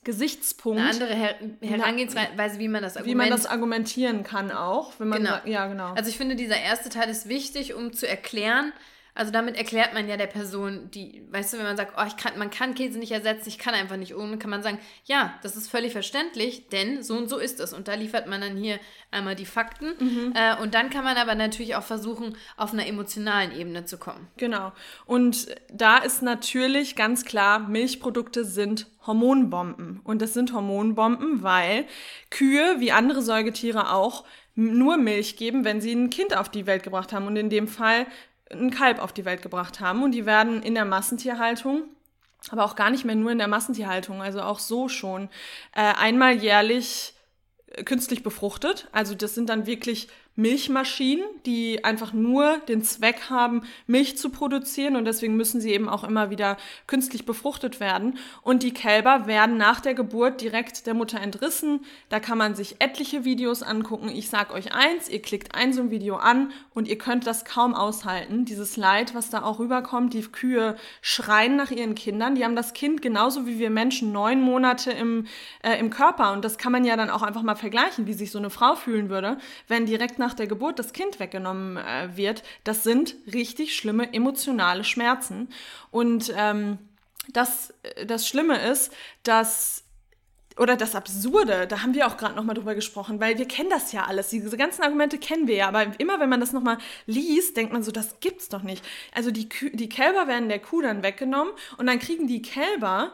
[0.06, 0.80] Gesichtspunkt.
[0.80, 3.13] Eine andere Her Herangehensweise, wie man das Argument...
[3.13, 5.36] wie man das argumentieren kann auch, wenn man Genau.
[5.46, 5.94] ja genau.
[5.96, 8.72] Also ich finde, dieser erste Teil ist wichtig, um zu erklären,
[9.15, 12.17] also damit erklärt man ja der Person, die, weißt du, wenn man sagt, oh, ich
[12.17, 15.39] kann, man kann Käse nicht ersetzen, ich kann einfach nicht ohne, kann man sagen, ja,
[15.41, 17.71] das ist völlig verständlich, denn so und so ist es.
[17.71, 18.78] Und da liefert man dann hier
[19.12, 19.93] einmal die Fakten.
[19.99, 20.34] Mhm.
[20.36, 24.28] Äh, und dann kann man aber natürlich auch versuchen, auf einer emotionalen Ebene zu kommen.
[24.36, 24.73] Genau.
[25.06, 30.01] Und da ist natürlich ganz klar, Milchprodukte sind Hormonbomben.
[30.04, 31.86] Und das sind Hormonbomben, weil
[32.32, 34.25] Kühe, wie andere Säugetiere auch,
[34.56, 37.28] nur Milch geben, wenn sie ein Kind auf die Welt gebracht haben.
[37.28, 38.08] Und in dem Fall
[38.51, 40.03] ein Kalb auf die Welt gebracht haben.
[40.03, 41.84] Und die werden in der Massentierhaltung
[42.51, 45.29] aber auch gar nicht mehr nur in der Massentierhaltung, also auch so schon
[45.73, 47.13] äh, einmal jährlich
[47.67, 48.88] äh, künstlich befruchtet.
[48.91, 54.95] Also das sind dann wirklich Milchmaschinen, die einfach nur den Zweck haben, Milch zu produzieren
[54.95, 58.17] und deswegen müssen sie eben auch immer wieder künstlich befruchtet werden.
[58.41, 61.86] Und die Kälber werden nach der Geburt direkt der Mutter entrissen.
[62.10, 64.10] Da kann man sich etliche Videos angucken.
[64.10, 67.45] Ich sag euch eins, ihr klickt ein so ein Video an und ihr könnt das
[67.45, 68.43] kaum aushalten.
[68.45, 72.36] Dieses Leid, was da auch rüberkommt, die Kühe schreien nach ihren Kindern.
[72.36, 75.28] Die haben das Kind genauso wie wir Menschen neun Monate im,
[75.63, 76.34] äh, im Körper.
[76.34, 78.76] Und das kann man ja dann auch einfach mal vergleichen, wie sich so eine Frau
[78.76, 82.43] fühlen würde, wenn direkt nach der Geburt das Kind weggenommen äh, wird.
[82.63, 85.49] Das sind richtig schlimme emotionale Schmerzen.
[85.91, 86.77] Und ähm,
[87.31, 88.91] das, äh, das Schlimme ist,
[89.23, 89.83] dass
[90.57, 93.69] oder das Absurde, da haben wir auch gerade noch mal drüber gesprochen, weil wir kennen
[93.69, 94.29] das ja alles.
[94.29, 97.73] Diese ganzen Argumente kennen wir ja, aber immer wenn man das noch mal liest, denkt
[97.73, 98.83] man so, das gibt's doch nicht.
[99.13, 103.11] Also die, Kü die Kälber werden der Kuh dann weggenommen und dann kriegen die Kälber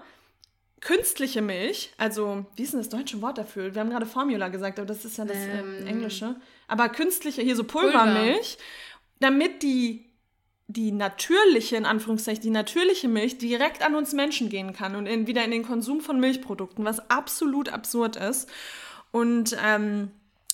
[0.82, 3.74] künstliche Milch, also wie ist denn das deutsche Wort dafür?
[3.74, 6.36] Wir haben gerade Formula gesagt, aber das ist ja das ähm, Ähm, Englische.
[6.72, 8.58] Aber künstliche, hier so Pulvermilch,
[9.20, 10.06] damit die
[10.68, 15.28] die natürliche, in Anführungszeichen, die natürliche Milch direkt an uns Menschen gehen kann und in,
[15.28, 18.50] wieder in den Konsum von Milchprodukten, was absolut absurd ist.
[19.12, 20.12] Und ähm,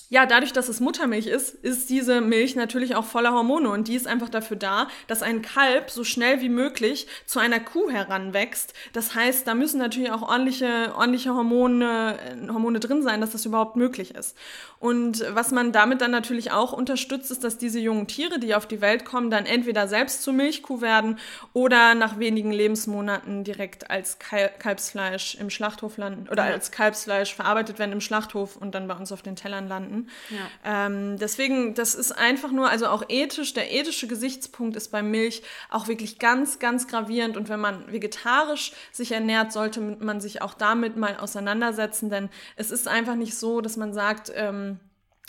[0.10, 3.96] ja, dadurch, dass es Muttermilch ist, ist diese Milch natürlich auch voller Hormone und die
[3.96, 8.74] ist einfach dafür da, dass ein Kalb so schnell wie möglich zu einer Kuh heranwächst.
[8.94, 13.46] Das heißt, da müssen natürlich auch ordentliche, ordentliche Hormone, äh, Hormone drin sein, dass das
[13.46, 14.38] überhaupt möglich ist.
[14.80, 18.68] Und was man damit dann natürlich auch unterstützt, ist, dass diese jungen Tiere, die auf
[18.68, 21.18] die Welt kommen, dann entweder selbst zur Milchkuh werden
[21.54, 27.80] oder nach wenigen Lebensmonaten direkt als Kal Kalbsfleisch im Schlachthof landen oder als Kalbsfleisch verarbeitet
[27.80, 29.97] werden im Schlachthof und dann bei uns auf den Tellern landen.
[30.30, 30.86] Ja.
[30.86, 35.42] Ähm, deswegen, das ist einfach nur, also auch ethisch, der ethische Gesichtspunkt ist bei Milch
[35.70, 37.38] auch wirklich ganz, ganz gravierend.
[37.38, 42.72] Und wenn man vegetarisch sich ernährt, sollte man sich auch damit mal auseinandersetzen, denn es
[42.72, 44.80] ist einfach nicht so, dass man sagt, ähm,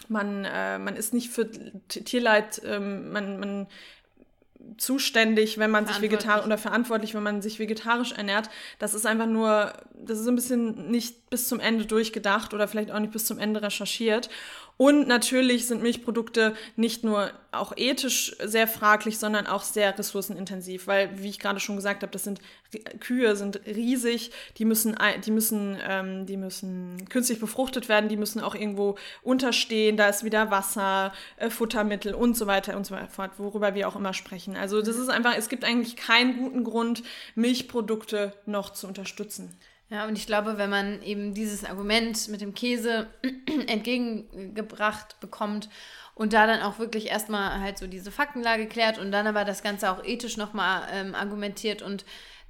[0.09, 1.51] man, äh, man ist nicht für
[1.89, 3.67] Tierleid, ähm, man, man
[4.77, 8.51] zuständig, wenn man sich vegetarisch oder verantwortlich, wenn man sich vegetarisch ernährt.
[8.79, 10.91] Das ist einfach nur, das ist ein bisschen
[11.29, 14.29] nicht bis zum Ende durchgedacht oder vielleicht auch nicht bis zum Ende recherchiert.
[14.77, 21.21] Und natürlich sind Milchprodukte nicht nur auch ethisch sehr fraglich, sondern auch sehr ressourcenintensiv, weil,
[21.21, 22.41] wie ich gerade schon gesagt habe, das sind
[23.01, 28.41] Kühe sind riesig, die müssen, die müssen, ähm, die müssen künstlich befruchtet werden, die müssen
[28.41, 33.33] auch irgendwo unterstehen, da ist wieder Wasser, äh, Futtermittel und so weiter und so fort,
[33.39, 34.55] worüber wir auch immer sprechen.
[34.57, 37.03] Also das ist einfach, es gibt eigentlich keinen guten Grund,
[37.35, 39.59] Milchprodukte noch zu unterstützen.
[39.91, 43.09] Ja, und ich glaube, wenn man eben dieses Argument mit dem Käse
[43.67, 45.71] entgegengebracht bekommt
[46.15, 49.63] und da dann auch wirklich erstmal halt so diese Faktenlage klärt und dann aber das
[49.63, 52.05] Ganze auch ethisch nochmal ähm, argumentiert und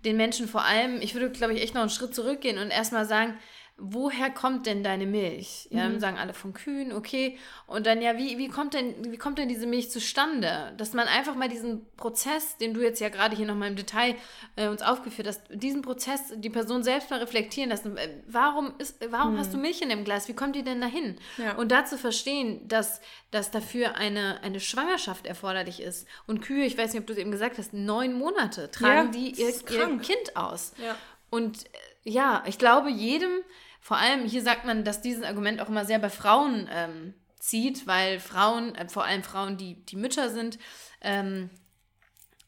[0.05, 3.05] den Menschen vor allem, ich würde, glaube ich, echt noch einen Schritt zurückgehen und erstmal
[3.05, 3.35] sagen,
[3.80, 5.68] woher kommt denn deine Milch?
[5.70, 6.00] Ja, mhm.
[6.00, 7.38] sagen alle von Kühen, okay.
[7.68, 10.72] Und dann ja, wie, wie, kommt denn, wie kommt denn diese Milch zustande?
[10.76, 14.16] Dass man einfach mal diesen Prozess, den du jetzt ja gerade hier nochmal im Detail
[14.56, 17.96] äh, uns aufgeführt hast, diesen Prozess, die Person selbst mal reflektieren lassen.
[17.96, 19.38] Äh, warum, ist, warum mhm.
[19.38, 20.26] hast du Milch in dem Glas?
[20.26, 21.16] Wie kommt die denn dahin?
[21.36, 21.54] Ja.
[21.54, 26.08] Und dazu verstehen, dass, dass dafür eine, eine Schwangerschaft erforderlich ist.
[26.26, 29.20] Und Kühe, ich weiß nicht, ob du es eben gesagt hast, neun Monate tragen ja,
[29.20, 30.72] die ihr, ihr Kind aus.
[30.82, 30.96] Ja.
[31.30, 33.30] Und äh, ja, ich glaube, jedem
[33.88, 37.87] vor allem hier sagt man, dass dieses Argument auch immer sehr bei Frauen ähm, zieht,
[37.87, 40.59] weil Frauen, äh, vor allem Frauen, die, die Mütter sind,
[41.01, 41.48] ähm,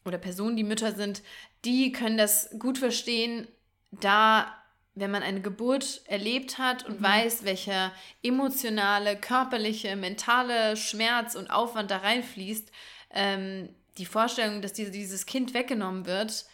[0.05, 1.23] oder Personen, die Mütter sind,
[1.65, 3.47] die können das gut verstehen,
[3.89, 4.55] da
[4.93, 7.05] wenn man eine Geburt erlebt hat und mhm.
[7.05, 12.71] weiß, welcher emotionale, körperliche, mentale Schmerz und Aufwand da reinfließt,
[13.15, 16.45] ähm, die Vorstellung, dass diese, dieses Kind weggenommen wird,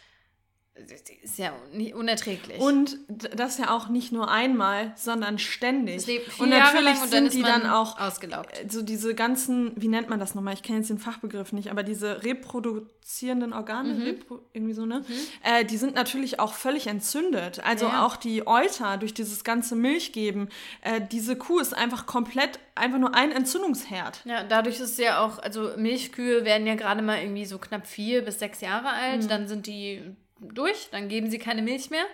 [1.22, 1.52] ist ja
[1.94, 2.58] unerträglich.
[2.58, 6.06] Und das ja auch nicht nur einmal, sondern ständig.
[6.38, 8.58] Und natürlich und sind die dann auch ausgelaugt.
[8.58, 10.54] Äh, so diese ganzen, wie nennt man das nochmal?
[10.54, 14.02] Ich kenne jetzt den Fachbegriff nicht, aber diese reproduzierenden Organe, mhm.
[14.02, 15.04] repro irgendwie so, ne?
[15.06, 15.14] Mhm.
[15.42, 17.60] Äh, die sind natürlich auch völlig entzündet.
[17.64, 18.06] Also ja.
[18.06, 20.48] auch die Euter durch dieses ganze Milchgeben.
[20.82, 24.22] Äh, diese Kuh ist einfach komplett, einfach nur ein Entzündungsherd.
[24.24, 28.22] Ja, dadurch ist ja auch, also Milchkühe werden ja gerade mal irgendwie so knapp vier
[28.22, 29.24] bis sechs Jahre alt.
[29.24, 29.28] Mhm.
[29.28, 30.02] Dann sind die
[30.40, 32.04] durch, dann geben sie keine Milch mehr.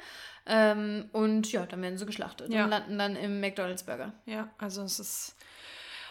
[0.47, 2.65] Ähm, und ja, dann werden sie geschlachtet ja.
[2.65, 4.13] und landen dann im McDonalds Burger.
[4.27, 5.34] Ja, also es ist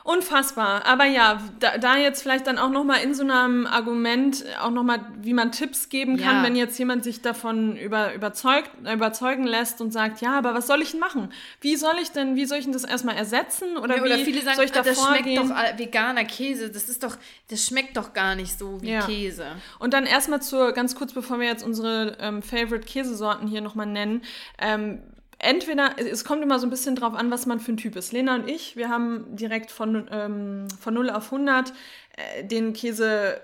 [0.03, 0.85] Unfassbar.
[0.85, 4.99] Aber ja, da, da jetzt vielleicht dann auch nochmal in so einem Argument auch nochmal,
[5.21, 6.43] wie man Tipps geben kann, ja.
[6.43, 10.81] wenn jetzt jemand sich davon über, überzeugt, überzeugen lässt und sagt, ja, aber was soll
[10.81, 11.31] ich denn machen?
[11.61, 13.77] Wie soll ich denn, wie soll ich denn das erstmal ersetzen?
[13.77, 15.47] Oder, ja, oder wie viele sagen, soll ich da ah, das schmeckt gehen?
[15.47, 17.15] doch veganer Käse, das ist doch,
[17.49, 19.05] das schmeckt doch gar nicht so wie ja.
[19.05, 19.45] Käse.
[19.79, 23.85] Und dann erstmal zur, ganz kurz, bevor wir jetzt unsere ähm, Favorite Käsesorten hier nochmal
[23.85, 24.21] nennen,
[24.59, 25.01] ähm,
[25.43, 28.11] entweder, es kommt immer so ein bisschen drauf an, was man für ein Typ ist.
[28.11, 31.73] Lena und ich, wir haben direkt von, ähm, von 0 auf 100
[32.15, 33.41] äh, den Käse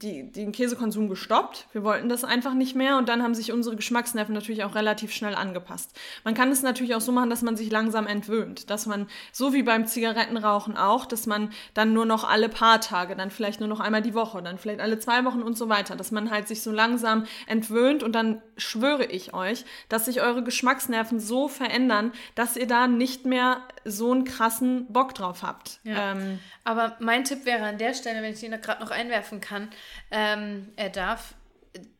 [0.00, 1.66] die, den Käsekonsum gestoppt.
[1.72, 5.12] Wir wollten das einfach nicht mehr und dann haben sich unsere Geschmacksnerven natürlich auch relativ
[5.12, 5.98] schnell angepasst.
[6.24, 9.52] Man kann es natürlich auch so machen, dass man sich langsam entwöhnt, dass man, so
[9.52, 13.68] wie beim Zigarettenrauchen auch, dass man dann nur noch alle paar Tage, dann vielleicht nur
[13.68, 16.48] noch einmal die Woche, dann vielleicht alle zwei Wochen und so weiter, dass man halt
[16.48, 22.12] sich so langsam entwöhnt und dann schwöre ich euch, dass sich eure Geschmacksnerven so verändern,
[22.34, 25.80] dass ihr da nicht mehr so einen krassen Bock drauf habt.
[25.84, 26.12] Ja.
[26.12, 29.40] Ähm, Aber mein Tipp wäre an der Stelle, wenn ich den da gerade noch einwerfen
[29.40, 29.68] kann,
[30.10, 31.34] ähm, er darf,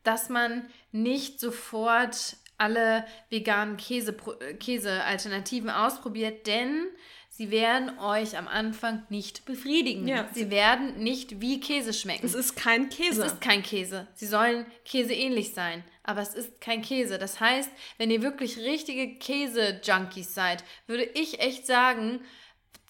[0.03, 4.15] dass man nicht sofort alle veganen Käse,
[4.61, 6.87] Käsealternativen ausprobiert, denn
[7.29, 10.07] sie werden euch am Anfang nicht befriedigen.
[10.07, 10.29] Ja.
[10.33, 12.25] Sie werden nicht wie Käse schmecken.
[12.25, 13.25] Es ist kein Käse.
[13.25, 14.07] Es ist kein Käse.
[14.15, 17.19] Sie sollen Käse ähnlich sein, aber es ist kein Käse.
[17.19, 22.21] Das heißt, wenn ihr wirklich richtige Käse-Junkies seid, würde ich echt sagen,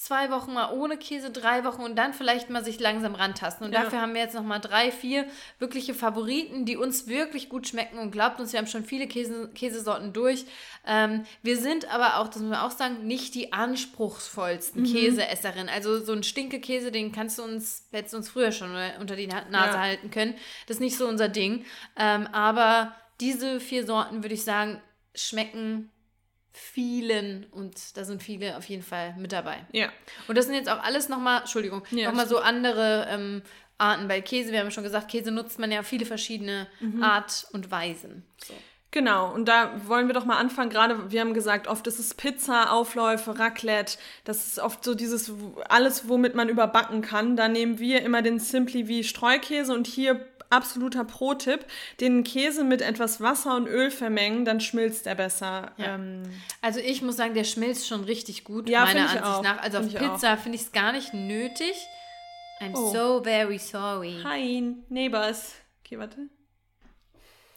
[0.02, 3.64] zwei Wochen mal ohne Käse, drei Wochen und dann vielleicht mal sich langsam rantasten.
[3.66, 3.84] Und ja.
[3.84, 5.26] dafür haben wir jetzt noch mal drei, vier
[5.60, 7.98] wirkliche Favoriten, die uns wirklich gut schmecken.
[7.98, 10.44] Und glaubt uns, wir haben schon viele Käse, Käsesorten durch.
[10.84, 14.92] Ähm, wir sind aber auch, das müssen wir auch sagen, nicht die anspruchsvollsten mhm.
[14.92, 15.68] Käseesserinnen.
[15.68, 19.28] Also so ein Stinkekäse, den kannst du uns, hättest du uns früher schon unter die
[19.28, 19.78] Nase ja.
[19.78, 20.34] halten können.
[20.66, 21.64] Das ist nicht so unser Ding.
[21.96, 24.82] Ähm, aber diese vier Sorten, würde ich sagen,
[25.14, 25.92] schmecken
[26.52, 29.64] vielen und da sind viele auf jeden Fall mit dabei.
[29.72, 29.88] Ja.
[30.28, 33.42] Und das sind jetzt auch alles nochmal, Entschuldigung, ja, nochmal so andere ähm,
[33.78, 34.52] Arten bei Käse.
[34.52, 37.02] Wir haben schon gesagt, Käse nutzt man ja viele verschiedene mhm.
[37.02, 38.24] Art und Weisen.
[38.44, 38.54] So.
[38.92, 40.68] Genau, und da wollen wir doch mal anfangen.
[40.68, 43.96] Gerade, wir haben gesagt, oft ist es Pizza, Aufläufe, Raclette.
[44.24, 45.32] Das ist oft so dieses,
[45.66, 47.34] alles, womit man überbacken kann.
[47.34, 51.64] Da nehmen wir immer den Simply wie Streukäse und hier absoluter Pro-Tipp,
[52.00, 55.72] den Käse mit etwas Wasser und Öl vermengen, dann schmilzt er besser.
[55.76, 55.94] Ja.
[55.94, 56.22] Ähm,
[56.60, 59.42] also ich muss sagen, der schmilzt schon richtig gut, ja, meiner Ansicht auch.
[59.42, 59.62] nach.
[59.62, 61.74] Also find auf Pizza finde ich es gar nicht nötig.
[62.60, 62.92] I'm oh.
[62.92, 64.20] so very sorry.
[64.22, 65.54] Hi, Neighbors.
[65.84, 66.16] Okay, warte.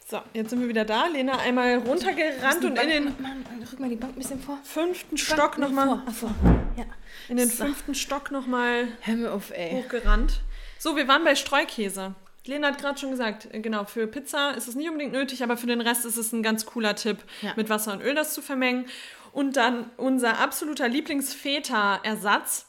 [0.08, 1.06] So, jetzt sind wir wieder da.
[1.06, 4.56] Lena einmal runtergerannt und in den Mann, rück mal die Bank ein bisschen vor.
[4.62, 6.00] fünften Stock nochmal.
[6.12, 6.32] Vor.
[6.76, 6.84] Ja.
[7.28, 7.64] In den So.
[7.64, 9.72] fünften Stock nochmal Hör mir auf, ey.
[9.72, 10.40] hochgerannt.
[10.78, 12.14] So, wir waren bei Streukäse.
[12.48, 15.56] Lena hat gerade schon gesagt, äh, genau, für Pizza ist es nicht unbedingt nötig, aber
[15.56, 17.52] für den Rest ist es ein ganz cooler Tipp, Ja.
[17.56, 18.86] mit Wasser und Öl das zu vermengen.
[19.32, 22.66] Und dann unser absoluter Lieblings-Feta-Ersatz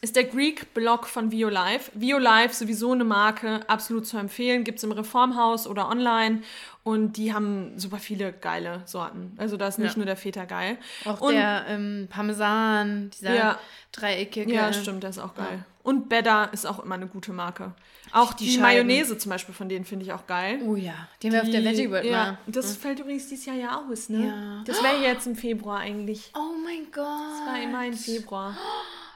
[0.00, 1.90] ist der Greek Block von VioLife.
[1.94, 4.62] VioLife sowieso eine Marke, absolut zu empfehlen.
[4.64, 6.42] Gibt es im Reformhaus oder online.
[6.84, 9.32] Und die haben super viele geile Sorten.
[9.38, 9.96] Also da ist nicht Ja.
[9.96, 10.76] nur der Feta geil.
[11.06, 13.58] Auch und, der ähm, Parmesan, dieser Ja.
[13.90, 14.52] dreieckige.
[14.52, 15.64] Ja, stimmt, der ist auch geil.
[15.82, 17.72] Und Better ist auch immer eine gute Marke.
[18.12, 18.58] Auch die, Die.
[18.58, 20.60] Mayonnaise zum Beispiel von denen finde ich auch geil.
[20.64, 22.38] Oh ja, den wir auf der Veggie World ja, mal.
[22.46, 24.26] Das fällt übrigens dieses Jahr ja aus, ne?
[24.26, 24.62] Ja.
[24.66, 26.30] Das wäre jetzt im Februar eigentlich.
[26.34, 27.04] Oh mein Gott.
[27.06, 28.56] Das war immer im Februar.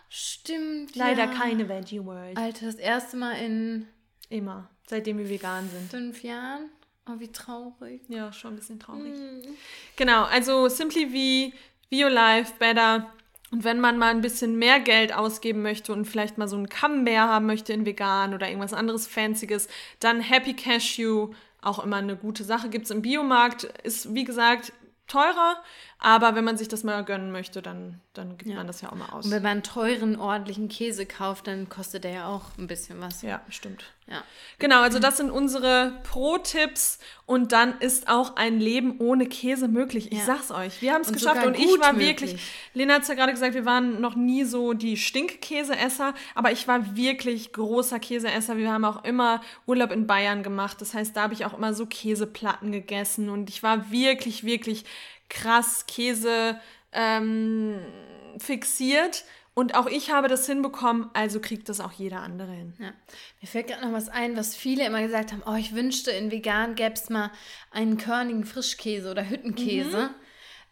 [0.08, 0.96] Stimmt.
[0.96, 1.34] Leider ja.
[1.34, 2.36] keine Veggie World.
[2.36, 3.86] Alter, das erste Mal in
[4.30, 4.68] Immer.
[4.86, 5.90] Seitdem wir vegan sind.
[5.90, 6.70] fünf Jahren.
[7.08, 8.02] Oh, wie traurig.
[8.08, 9.14] Ja, schon ein bisschen traurig.
[9.14, 9.42] Hm.
[9.96, 11.56] Genau, also Simply V,
[11.90, 13.10] VioLife, Better.
[13.50, 16.68] Und wenn man mal ein bisschen mehr Geld ausgeben möchte und vielleicht mal so einen
[16.68, 19.68] Camembert haben möchte in vegan oder irgendwas anderes Fancyes,
[20.00, 21.32] dann Happy Cashew,
[21.62, 22.68] auch immer eine gute Sache.
[22.68, 24.72] Gibt es im Biomarkt, ist wie gesagt
[25.06, 25.62] teurer,
[26.00, 28.94] aber wenn man sich das mal gönnen möchte, dann, dann gibt man das ja auch
[28.94, 29.24] mal aus.
[29.26, 33.00] Und wenn man einen teuren, ordentlichen Käse kauft, dann kostet der ja auch ein bisschen
[33.00, 33.22] was.
[33.22, 33.84] Ja, stimmt.
[34.06, 34.22] Ja.
[34.58, 40.10] Genau, also das sind unsere Pro-Tipps und dann ist auch ein Leben ohne Käse möglich.
[40.12, 40.24] Ich Ja.
[40.24, 40.80] sag's euch.
[40.80, 42.20] Wir haben es geschafft und ich war möglich.
[42.20, 42.42] wirklich,
[42.74, 46.96] Lena hat ja gerade gesagt, wir waren noch nie so die Stinkkäseesser, aber ich war
[46.96, 48.56] wirklich großer Käseesser.
[48.56, 50.80] Wir haben auch immer Urlaub in Bayern gemacht.
[50.80, 54.84] Das heißt, da habe ich auch immer so Käseplatten gegessen und ich war wirklich, wirklich
[55.28, 56.60] krass Käse
[56.92, 57.78] ähm,
[58.38, 59.24] fixiert.
[59.54, 62.74] Und auch ich habe das hinbekommen, also kriegt das auch jeder andere hin.
[62.78, 62.92] Ja.
[63.40, 66.30] Mir fällt gerade noch was ein, was viele immer gesagt haben: Oh, ich wünschte, in
[66.30, 67.32] vegan gäbe es mal
[67.72, 70.10] einen körnigen Frischkäse oder Hüttenkäse.
[70.10, 70.14] Mhm.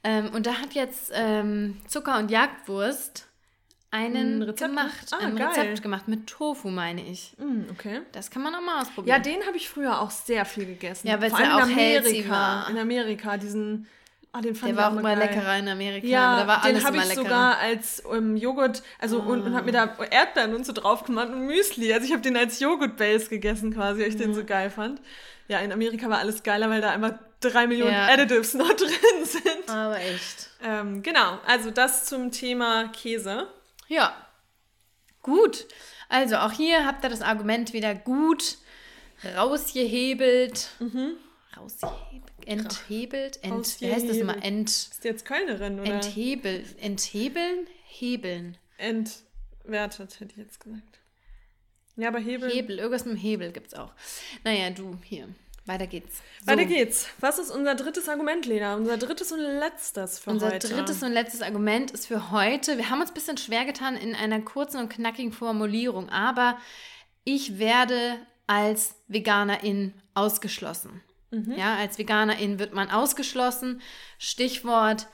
[0.05, 3.27] Ähm, und da hat jetzt ähm, Zucker und Jagdwurst
[3.91, 5.07] einen Ein Rezept gemacht.
[5.11, 5.49] Ah, ein geil.
[5.49, 7.35] Rezept gemacht mit Tofu, meine ich.
[7.39, 8.03] Mm, okay.
[8.13, 9.23] Das kann man auch mal Ja, ausprobieren.
[9.25, 11.09] den habe ich früher auch sehr viel gegessen.
[11.09, 12.31] Ja, Vor allem ja in auch healthy Amerika.
[12.31, 12.71] war.
[12.71, 13.89] In Amerika, diesen.
[14.37, 15.19] Ah, den fand der ich war auch immer geil.
[15.19, 16.07] leckerer in Amerika.
[16.07, 17.25] Ja, da war alles den habe ich leckerer.
[17.25, 21.29] sogar als ähm, Joghurt, also und, und habe mir da Erdbeeren und so drauf gemacht
[21.29, 21.93] und Müsli.
[21.93, 25.01] Also ich habe den als Joghurt-Base gegessen quasi, weil ich den so geil fand.
[25.49, 28.09] Ja, in Amerika war alles geiler, weil da einfach drei Millionen Ja.
[28.09, 29.69] Additives noch drin sind.
[29.71, 30.51] Aber echt.
[30.63, 33.47] Ähm, genau, also das zum Thema Käse.
[33.89, 34.13] Ja.
[35.23, 35.67] Gut.
[36.09, 38.59] Also auch hier habt ihr das Argument wieder gut
[39.37, 40.69] rausgehebelt.
[41.57, 42.33] Rausgehebelt.
[42.47, 43.43] Enthebelt.
[43.43, 44.43] Ent, wie heißt das immer?
[44.43, 47.67] Ent, Ist die jetzt Kölnerin oder enthebel, enthebeln?
[47.87, 48.59] Hebeln.
[48.79, 51.01] entwertet, hätte ich jetzt gesagt.
[51.97, 52.51] Ja, aber Hebel.
[52.51, 52.79] Hebel.
[52.79, 53.93] Irgendwas mit dem Hebel gibt es auch.
[54.45, 55.29] Naja, du, hier.
[55.65, 56.23] Weiter geht's.
[56.41, 57.09] So, Weiter geht's.
[57.19, 58.77] Was ist unser drittes Argument, Lena?
[58.77, 60.69] Unser drittes und letztes für Unser heute.
[60.69, 62.77] drittes und letztes Argument ist für heute.
[62.77, 66.59] Wir haben uns ein bisschen schwer getan in einer kurzen und knackigen Formulierung, aber
[67.25, 71.03] ich werde als Veganerin ausgeschlossen.
[71.57, 73.81] Ja, als Veganerin wird man ausgeschlossen.
[74.19, 75.07] Stichwort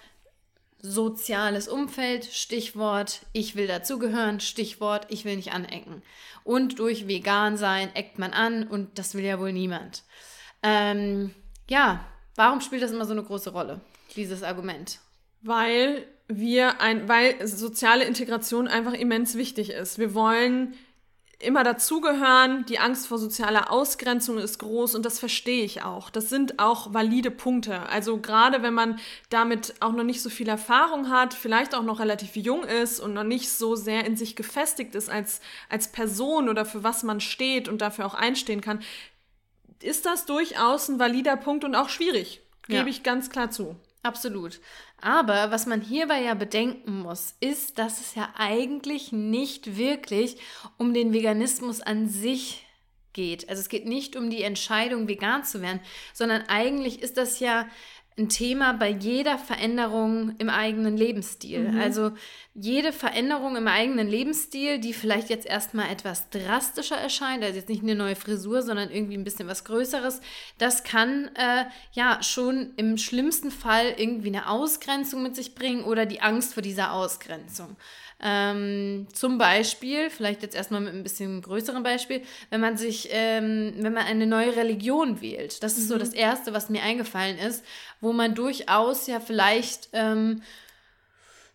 [0.82, 6.02] soziales Umfeld, Stichwort ich will dazugehören, Stichwort ich will nicht anecken.
[6.44, 10.02] Und durch vegan sein eckt man an und das will ja wohl niemand.
[10.62, 11.32] Ähm,
[11.68, 12.04] ja,
[12.34, 13.80] warum spielt das immer so eine große Rolle,
[14.16, 14.98] dieses Argument?
[15.40, 19.98] Weil wir ein, weil soziale Integration einfach immens wichtig ist.
[19.98, 20.74] Wir wollen
[21.43, 22.64] immer dazugehören.
[22.66, 26.11] Die Angst vor sozialer Ausgrenzung ist groß und das verstehe ich auch.
[26.11, 27.80] Das sind auch valide Punkte.
[27.88, 28.99] Also gerade wenn man
[29.30, 33.14] damit auch noch nicht so viel Erfahrung hat, vielleicht auch noch relativ jung ist und
[33.14, 37.20] noch nicht so sehr in sich gefestigt ist als, als Person oder für was man
[37.20, 38.80] steht und dafür auch einstehen kann,
[39.82, 42.40] ist das durchaus ein valider Punkt und auch schwierig.
[42.66, 42.86] Gebe Ja.
[42.86, 43.76] ich ganz klar zu.
[44.03, 44.61] Absolut.
[45.00, 50.38] Aber was man hierbei ja bedenken muss, ist, dass es ja eigentlich nicht wirklich
[50.76, 52.66] um den Veganismus an sich
[53.12, 53.48] geht.
[53.48, 55.80] Also es geht nicht um die Entscheidung, vegan zu werden,
[56.12, 57.68] sondern eigentlich ist das ja
[58.18, 61.74] ein Thema bei jeder Veränderung im eigenen Lebensstil.
[61.80, 62.12] Also
[62.54, 67.82] jede Veränderung im eigenen Lebensstil, die vielleicht jetzt erstmal etwas drastischer erscheint, also jetzt nicht
[67.82, 70.20] eine neue Frisur, sondern irgendwie ein bisschen was Größeres,
[70.58, 76.04] das kann äh, ja schon im schlimmsten Fall irgendwie eine Ausgrenzung mit sich bringen oder
[76.04, 77.76] die Angst vor dieser Ausgrenzung.
[78.22, 83.74] Ähm, zum Beispiel, vielleicht jetzt erstmal mit ein bisschen größerem Beispiel, wenn man sich, ähm,
[83.78, 85.62] wenn man eine neue Religion wählt.
[85.62, 87.64] Das ist so das Erste, was mir eingefallen ist,
[88.00, 90.42] wo man durchaus ja vielleicht ähm,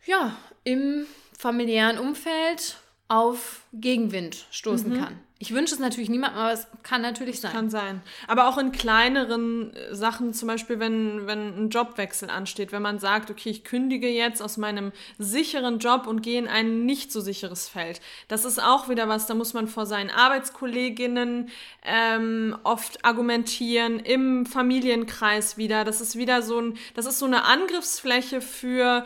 [0.06, 1.06] ja, im
[1.38, 5.20] familiären Umfeld auf Gegenwind stoßen kann.
[5.40, 7.52] Ich wünsche es natürlich niemandem, aber es kann natürlich sein.
[7.52, 8.02] Kann sein.
[8.28, 12.98] Aber auch in kleineren äh, Sachen, zum Beispiel, wenn, wenn ein Jobwechsel ansteht, wenn man
[12.98, 17.22] sagt, okay, ich kündige jetzt aus meinem sicheren Job und gehe in ein nicht so
[17.22, 18.02] sicheres Feld.
[18.28, 21.50] Das ist auch wieder was, da muss man vor seinen Arbeitskolleginnen
[21.86, 25.84] ähm, oft argumentieren, im Familienkreis wieder.
[25.84, 29.06] Das ist wieder so ein, das ist so eine Angriffsfläche für,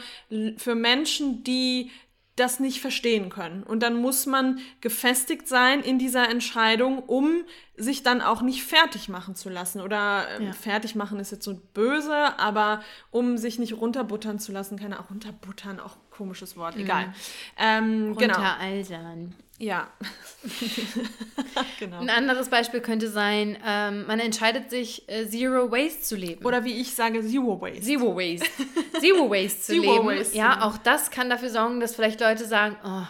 [0.57, 1.91] für Menschen, die
[2.35, 3.63] das nicht verstehen können.
[3.63, 7.43] Und dann muss man gefestigt sein in dieser Entscheidung, um
[7.75, 9.81] sich dann auch nicht fertig machen zu lassen.
[9.81, 10.53] Oder äh, ja.
[10.53, 15.09] fertig machen ist jetzt so böse, aber um sich nicht runterbuttern zu lassen, keine auch
[15.09, 16.83] runterbuttern, auch komisches Wort, mhm.
[16.83, 17.13] egal.
[17.57, 18.35] Ähm, genau.
[18.35, 19.33] Runteraltern.
[19.57, 19.87] Ja.
[21.79, 21.99] genau.
[21.99, 26.45] Ein anderes Beispiel könnte sein, ähm, man entscheidet sich, äh, Zero Waste zu leben.
[26.45, 27.81] Oder wie ich sage, Zero Waste.
[27.81, 28.47] Zero Waste.
[28.99, 30.19] Zero Waste zu Zero leben.
[30.19, 30.37] Waste.
[30.37, 33.07] Ja, auch das kann dafür sorgen, dass vielleicht Leute sagen, oh,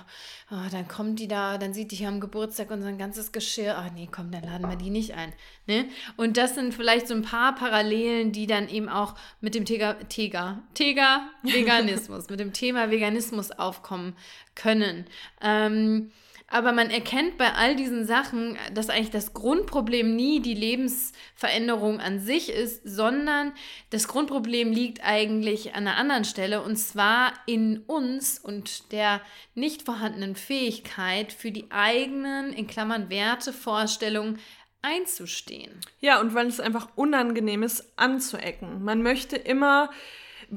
[0.51, 3.77] oh, dann kommt die da, dann sieht die hier am Geburtstag unser ganzes Geschirr.
[3.77, 5.33] Ah, nee, komm, dann laden wir die nicht ein.
[5.65, 5.85] Ne?
[6.17, 9.93] Und das sind vielleicht so ein paar Parallelen, die dann eben auch mit dem Tega,
[10.09, 14.15] Tega, Tega Veganismus, mit dem Thema Veganismus aufkommen
[14.55, 15.05] können.
[15.41, 16.11] Ähm,
[16.51, 22.19] aber man erkennt bei all diesen Sachen, dass eigentlich das Grundproblem nie die Lebensveränderung an
[22.19, 23.53] sich ist, sondern
[23.89, 29.21] das Grundproblem liegt eigentlich an einer anderen Stelle und zwar in uns und der
[29.55, 34.39] nicht vorhandenen Fähigkeit für die eigenen, in Klammern Werte, Vorstellungen
[34.81, 35.79] einzustehen.
[35.99, 38.83] Ja, und weil es einfach unangenehm ist, anzuecken.
[38.83, 39.89] Man möchte immer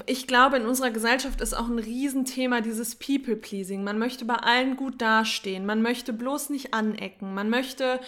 [0.07, 3.84] ich glaube, in unserer Gesellschaft ist auch ein Riesenthema dieses People-Pleasing.
[3.84, 5.66] Man möchte bei allen gut dastehen.
[5.66, 7.34] Man möchte bloß nicht anecken.
[7.34, 8.01] Man möchte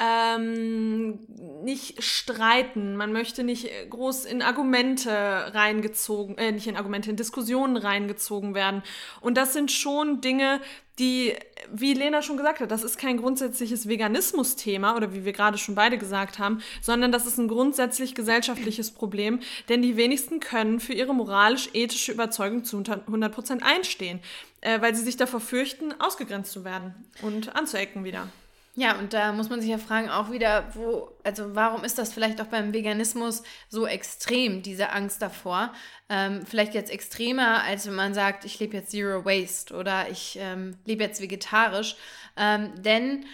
[0.00, 1.20] ähm,
[1.62, 7.76] nicht streiten, man möchte nicht groß in Argumente reingezogen, äh, nicht in Argumente, in Diskussionen
[7.76, 8.82] reingezogen werden.
[9.20, 10.60] Und das sind schon Dinge,
[10.98, 11.34] die,
[11.72, 15.74] wie Lena schon gesagt hat, das ist kein grundsätzliches Veganismus-Thema oder wie wir gerade schon
[15.74, 20.92] beide gesagt haben, sondern das ist ein grundsätzlich gesellschaftliches Problem, denn die wenigsten können für
[20.92, 24.20] ihre moralisch-ethische Überzeugung zu 100% einstehen,
[24.60, 28.28] äh, weil sie sich davor fürchten, ausgegrenzt zu werden und anzuecken wieder.
[28.76, 32.12] Ja, und da muss man sich ja fragen, auch wieder, wo, also warum ist das
[32.12, 35.72] vielleicht auch beim Veganismus so extrem, diese Angst davor?
[36.08, 40.36] Ähm, vielleicht jetzt extremer, als wenn man sagt, ich lebe jetzt Zero Waste oder ich
[40.40, 41.94] ähm, lebe jetzt vegetarisch.
[42.36, 43.26] Ähm, denn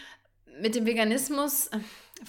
[0.60, 1.70] mit dem Veganismus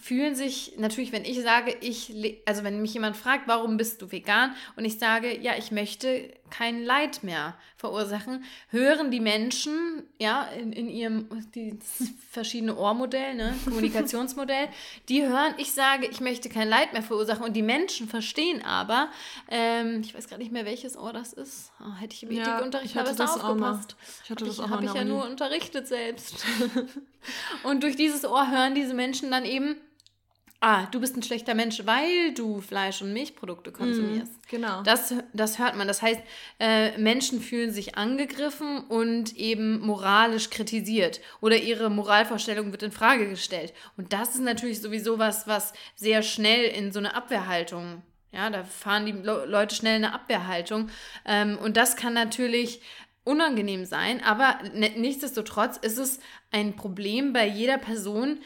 [0.02, 2.14] fühlen sich natürlich, wenn ich sage, ich,
[2.46, 6.32] also wenn mich jemand fragt, warum bist du vegan und ich sage, ja, ich möchte
[6.52, 11.80] kein Leid mehr verursachen, hören die Menschen, ja, in, in ihrem, die
[12.30, 14.68] verschiedene Ohrmodell, ne, Kommunikationsmodell,
[15.10, 19.10] die hören, ich sage, ich möchte kein Leid mehr verursachen und die Menschen verstehen aber,
[19.50, 22.44] ähm, ich weiß gerade nicht mehr, welches Ohr das ist, oh, hätte ich im ja,
[22.44, 23.96] Ethikunterricht mal besser aufgepasst.
[24.24, 26.46] Ich hatte das auch Habe ich ja nur unterrichtet selbst.
[27.64, 29.78] und durch dieses Ohr hören diese Menschen dann eben,
[30.62, 34.32] ah, du bist ein schlechter Mensch, weil du Fleisch- und Milchprodukte konsumierst.
[34.32, 34.84] Mm, genau.
[34.84, 35.88] Das, das hört man.
[35.88, 36.22] Das heißt,
[36.60, 43.28] äh, Menschen fühlen sich angegriffen und eben moralisch kritisiert oder ihre Moralvorstellung wird in Frage
[43.28, 43.74] gestellt.
[43.98, 48.04] Und das ist natürlich sowieso was, was sehr schnell in so eine Abwehrhaltung
[48.34, 50.90] ja, da fahren die Leute schnell in eine Abwehrhaltung.
[51.26, 52.82] Ähm, und das kann natürlich
[53.24, 58.40] unangenehm sein, aber nichtsdestotrotz ist es ein Problem bei jeder Person,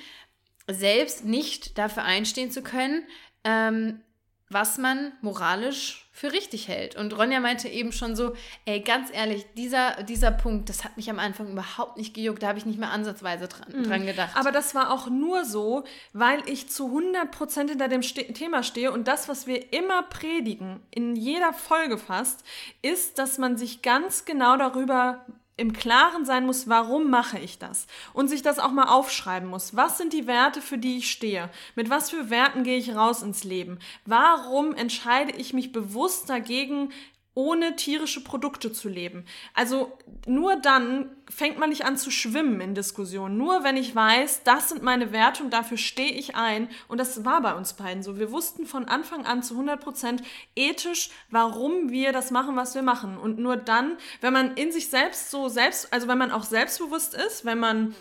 [0.68, 3.04] selbst nicht dafür einstehen zu können,
[3.44, 4.02] ähm,
[4.50, 6.96] was man moralisch für richtig hält.
[6.96, 8.36] Und Ronja meinte eben schon so,
[8.66, 12.48] ey, ganz ehrlich, dieser, dieser Punkt, das hat mich am Anfang überhaupt nicht gejuckt, da
[12.48, 13.84] habe ich nicht mehr ansatzweise dran, mhm.
[13.84, 14.38] dran gedacht.
[14.38, 18.92] Aber das war auch nur so, weil ich zu 100% hinter dem Ste Thema stehe
[18.92, 22.46] und das, was wir immer predigen, in jeder Folge fast,
[22.82, 25.26] ist, dass man sich ganz genau darüber
[25.58, 27.88] im Klaren sein muss, warum mache ich das?
[28.14, 29.76] Und sich das auch mal aufschreiben muss.
[29.76, 31.50] Was sind die Werte, für die ich stehe?
[31.76, 33.80] Mit was für Werten gehe ich raus ins Leben?
[34.06, 36.92] Warum entscheide ich mich bewusst dagegen,
[37.36, 39.26] ohne tierische Produkte zu leben.
[39.54, 43.38] Also nur dann fängt man nicht an zu schwimmen in Diskussionen.
[43.38, 46.70] Nur wenn ich weiß, das sind meine Werte und dafür stehe ich ein.
[46.88, 48.18] Und das war bei uns beiden so.
[48.18, 50.24] Wir wussten von Anfang an zu 100 Prozent
[50.56, 53.18] ethisch, warum wir das machen, was wir machen.
[53.18, 57.16] Und nur dann, wenn man in sich selbst so selbst, also wenn man auch selbstbewusst
[57.16, 57.96] ist, wenn man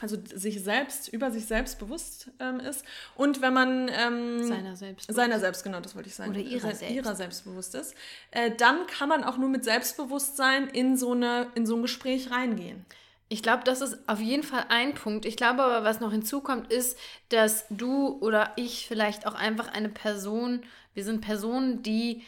[0.00, 2.84] also sich selbst, über sich selbst bewusst ähm, ist.
[3.14, 6.74] Und wenn man ähm, seiner selbst, seiner selbst, genau, das wollte ich sagen, oder ihrer
[6.74, 7.94] selbst, ihrer selbstbewusst ist,
[8.32, 12.30] äh, dann kann man auch nur mit Selbstbewusstsein in so, eine, in so ein Gespräch
[12.30, 12.84] reingehen.
[13.28, 15.24] Ich glaube, das ist auf jeden Fall ein Punkt.
[15.24, 16.98] Ich glaube aber, was noch hinzukommt, ist,
[17.30, 22.22] dass du oder ich vielleicht auch einfach eine Person, wir sind Personen, die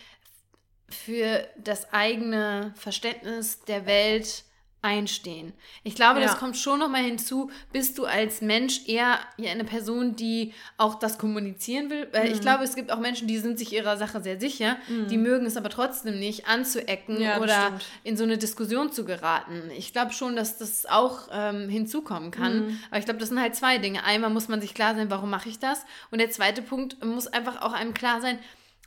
[0.89, 4.45] für das eigene Verständnis der Welt
[4.83, 5.53] einstehen.
[5.83, 6.27] Ich glaube, Ja.
[6.27, 10.95] das kommt schon noch mal hinzu, bist du als Mensch eher eine Person, die auch
[10.97, 12.09] das kommunizieren will.
[12.13, 12.35] Weil Mhm.
[12.35, 14.77] ich glaube, es gibt auch Menschen, die sind sich ihrer Sache sehr sicher,
[15.11, 17.85] die mögen es aber trotzdem nicht, anzuecken Ja, oder stimmt.
[18.05, 19.71] in so eine Diskussion zu geraten.
[19.77, 22.67] Ich glaube schon, dass das auch ähm, hinzukommen kann.
[22.67, 22.79] Mhm.
[22.91, 24.05] Aber ich glaube, das sind halt zwei Dinge.
[24.05, 25.85] Einmal muss man sich klar sein, warum mache ich das?
[26.13, 28.39] Und der zweite Punkt muss einfach auch einem klar sein,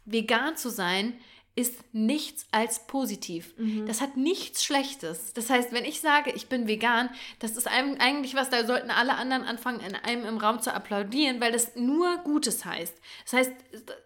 [0.06, 1.14] vegan zu sein
[1.56, 3.54] ist nichts als positiv.
[3.58, 3.86] Mhm.
[3.86, 5.34] Das hat nichts Schlechtes.
[5.34, 9.16] Das heißt, wenn ich sage, ich bin vegan, das ist eigentlich was, da sollten alle
[9.16, 12.96] anderen anfangen, in einem im Raum zu applaudieren, weil das nur Gutes heißt.
[13.26, 13.52] Das heißt,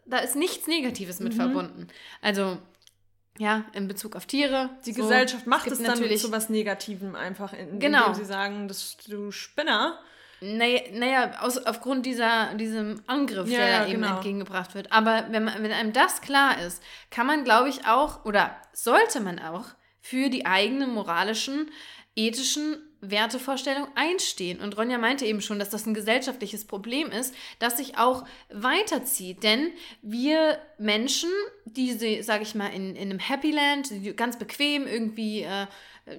[0.05, 1.23] da ist nichts Negatives Mhm.
[1.25, 1.87] mit verbunden.
[2.21, 2.57] Also,
[3.37, 4.69] ja, in Bezug auf Tiere.
[4.85, 8.07] Die so, Gesellschaft macht gibt es dann natürlich zu was Negativem einfach, in, Genau.
[8.07, 9.99] indem sie sagen, dass du Spinner.
[10.43, 14.15] Naja, naja aus, aufgrund dieser, diesem Angriff, Ja, der ja, da eben genau.
[14.15, 14.91] entgegengebracht wird.
[14.91, 19.21] Aber wenn, man, wenn einem das klar ist, kann man, glaube ich, auch, oder sollte
[19.21, 19.65] man auch
[20.01, 21.71] für die eigenen moralischen,
[22.15, 24.59] ethischen Wertevorstellungen einstehen.
[24.59, 29.43] Und Ronja meinte eben schon, dass das ein gesellschaftliches Problem ist, das sich auch weiterzieht.
[29.43, 29.71] Denn
[30.01, 31.29] wir Menschen,
[31.65, 35.67] die, sage ich mal, in, in einem Happy Land, ganz bequem irgendwie äh,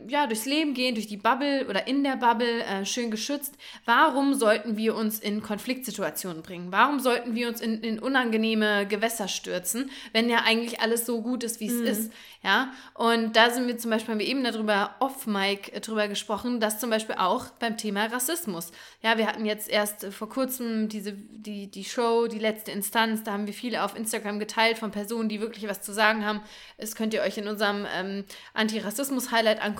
[0.08, 3.54] ja, durchs Leben gehen, durch die Bubble oder in der Bubble, äh, schön geschützt.
[3.84, 6.72] Warum sollten wir uns in Konfliktsituationen bringen?
[6.72, 11.44] Warum sollten wir uns in, in unangenehme Gewässer stürzen, wenn ja eigentlich alles so gut
[11.44, 12.12] ist, wie es ist?
[12.42, 16.60] Ja, und da sind wir zum Beispiel, haben wir eben darüber off-Mic äh, drüber gesprochen,
[16.60, 18.72] dass zum Beispiel auch beim Thema Rassismus.
[19.02, 23.32] Ja, wir hatten jetzt erst vor kurzem diese, die, die Show, die letzte Instanz, da
[23.32, 26.40] haben wir viele auf Instagram geteilt von Personen, die wirklich was zu sagen haben.
[26.78, 28.24] Das könnt ihr euch in unserem ähm,
[28.54, 29.73] Antirassismus-Highlight angucken.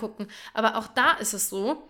[0.53, 1.89] Aber auch da ist es so,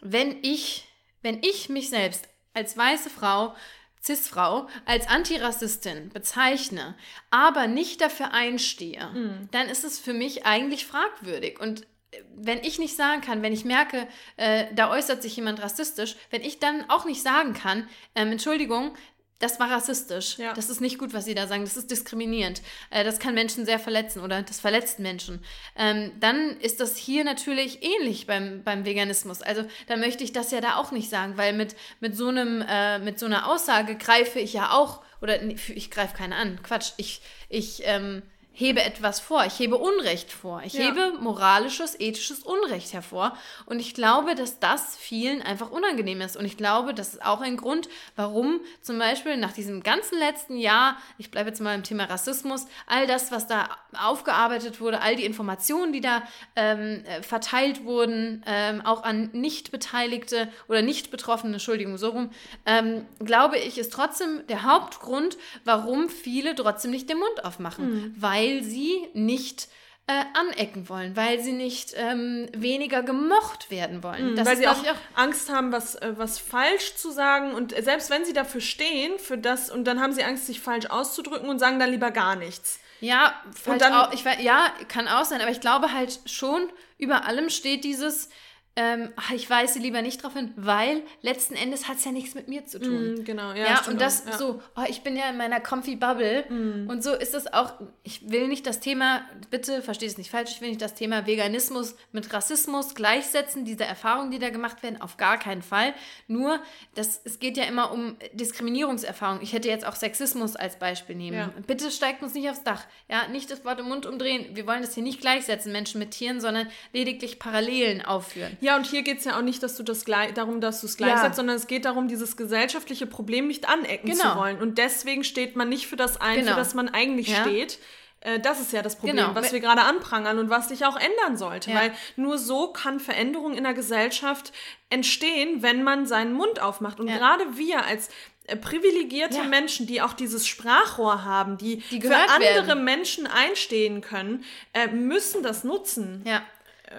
[0.00, 0.88] wenn ich,
[1.22, 3.54] wenn ich mich selbst als weiße Frau,
[4.02, 6.96] Cis-Frau, als Antirassistin bezeichne,
[7.30, 9.08] aber nicht dafür einstehe,
[9.52, 11.60] dann ist es für mich eigentlich fragwürdig.
[11.60, 15.62] Und äh, wenn ich nicht sagen kann, wenn ich merke, äh, da äußert sich jemand
[15.62, 18.96] rassistisch, wenn ich dann auch nicht sagen kann, ähm, Entschuldigung,
[19.42, 20.38] das war rassistisch.
[20.38, 20.52] Ja.
[20.52, 21.64] Das ist nicht gut, was Sie da sagen.
[21.64, 22.62] Das ist diskriminierend.
[22.90, 25.44] Äh, das kann Menschen sehr verletzen oder das verletzt Menschen.
[25.76, 29.42] Ähm, dann ist das hier natürlich ähnlich beim, beim Veganismus.
[29.42, 32.64] Also da möchte ich das ja da auch nicht sagen, weil mit, mit, so, einem,
[32.68, 36.62] äh, mit so einer Aussage greife ich ja auch, oder ich greife keine an.
[36.62, 36.92] Quatsch.
[36.96, 38.22] Ich, ich ähm,
[38.54, 39.44] hebe etwas vor.
[39.46, 40.62] Ich hebe Unrecht vor.
[40.64, 40.86] Ich Ja.
[40.86, 43.36] hebe moralisches, ethisches Unrecht hervor.
[43.64, 46.36] Und ich glaube, dass das vielen einfach unangenehm ist.
[46.36, 50.56] Und ich glaube, das ist auch ein Grund, warum zum Beispiel nach diesem ganzen letzten
[50.58, 55.16] Jahr, ich bleibe jetzt mal im Thema Rassismus, all das, was da aufgearbeitet wurde, all
[55.16, 56.22] die Informationen, die da
[56.54, 62.30] ähm, äh, verteilt wurden, ähm, auch an Nicht-Beteiligte oder Nicht-Betroffene, Entschuldigung, so rum,
[62.66, 68.41] ähm, glaube ich, ist trotzdem der Hauptgrund, warum viele trotzdem nicht den Mund aufmachen, weil
[68.62, 69.68] sie nicht
[70.06, 74.34] äh, anecken wollen, weil sie nicht ähm, weniger gemocht werden wollen.
[74.34, 77.54] Das weil ist, sie auch, auch Angst haben, was, äh, was falsch zu sagen.
[77.54, 80.86] Und selbst wenn sie dafür stehen, für das, und dann haben sie Angst, sich falsch
[80.86, 82.80] auszudrücken und sagen dann lieber gar nichts.
[83.00, 86.68] Ja, falsch dann- auch, ich, ja, kann auch sein, aber ich glaube halt schon,
[86.98, 88.28] über allem steht dieses,
[88.74, 92.34] ähm, ach, ich weise lieber nicht drauf hin, weil letzten Endes hat es ja nichts
[92.34, 93.16] mit mir zu tun.
[93.16, 93.64] Mhm, genau, ja.
[93.64, 94.38] Ja, und das auch, ja.
[94.38, 96.44] So, oh, ich bin ja in meiner comfy Bubble
[96.88, 100.52] und so ist es auch, ich will nicht das Thema, bitte versteht es nicht falsch,
[100.52, 105.00] ich will nicht das Thema Veganismus mit Rassismus gleichsetzen, diese Erfahrungen, die da gemacht werden,
[105.00, 105.92] auf gar keinen Fall.
[106.26, 106.58] Nur,
[106.94, 109.40] das, es geht ja immer um Diskriminierungserfahrung.
[109.42, 111.36] Ich hätte jetzt auch Sexismus als Beispiel nehmen.
[111.36, 111.52] Ja.
[111.66, 112.84] Bitte steigt uns nicht aufs Dach.
[113.08, 114.56] Ja, nicht das Wort im Mund umdrehen.
[114.56, 118.56] Wir wollen das hier nicht gleichsetzen, Menschen mit Tieren, sondern lediglich Parallelen aufführen.
[118.62, 120.86] Ja, und hier geht es ja auch nicht, dass du das gleich, darum, dass du
[120.86, 121.06] es Ja.
[121.08, 124.32] gleichsetzt, sondern es geht darum, dieses gesellschaftliche Problem nicht anecken Genau.
[124.34, 124.58] zu wollen.
[124.62, 126.52] Und deswegen steht man nicht für das ein, Genau.
[126.52, 127.42] für das man eigentlich Ja.
[127.42, 127.78] steht.
[128.20, 129.34] Äh, Das ist ja das Problem, Genau.
[129.34, 131.70] was wir gerade anprangern und was sich auch ändern sollte.
[131.72, 131.76] Ja.
[131.80, 134.52] Weil nur so kann Veränderung in der Gesellschaft
[134.90, 137.00] entstehen, wenn man seinen Mund aufmacht.
[137.00, 137.16] Und Ja.
[137.18, 138.10] gerade wir als
[138.48, 139.44] äh, privilegierte Ja.
[139.44, 142.82] Menschen, die auch dieses Sprachrohr haben, die, Die für andere werden.
[142.84, 146.22] Menschen einstehen können, äh, müssen das nutzen.
[146.26, 146.42] Ja.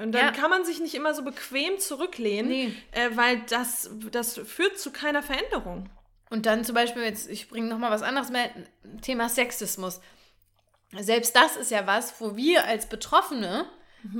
[0.01, 0.31] Und dann Ja.
[0.31, 2.73] kann man sich nicht immer so bequem zurücklehnen, Nee.
[2.91, 5.89] äh, weil das, das führt zu keiner Veränderung.
[6.29, 8.49] Und dann zum Beispiel, jetzt, ich bringe nochmal was anderes mit,
[9.01, 10.01] Thema Sexismus.
[10.99, 13.65] Selbst das ist ja was, wo wir als Betroffene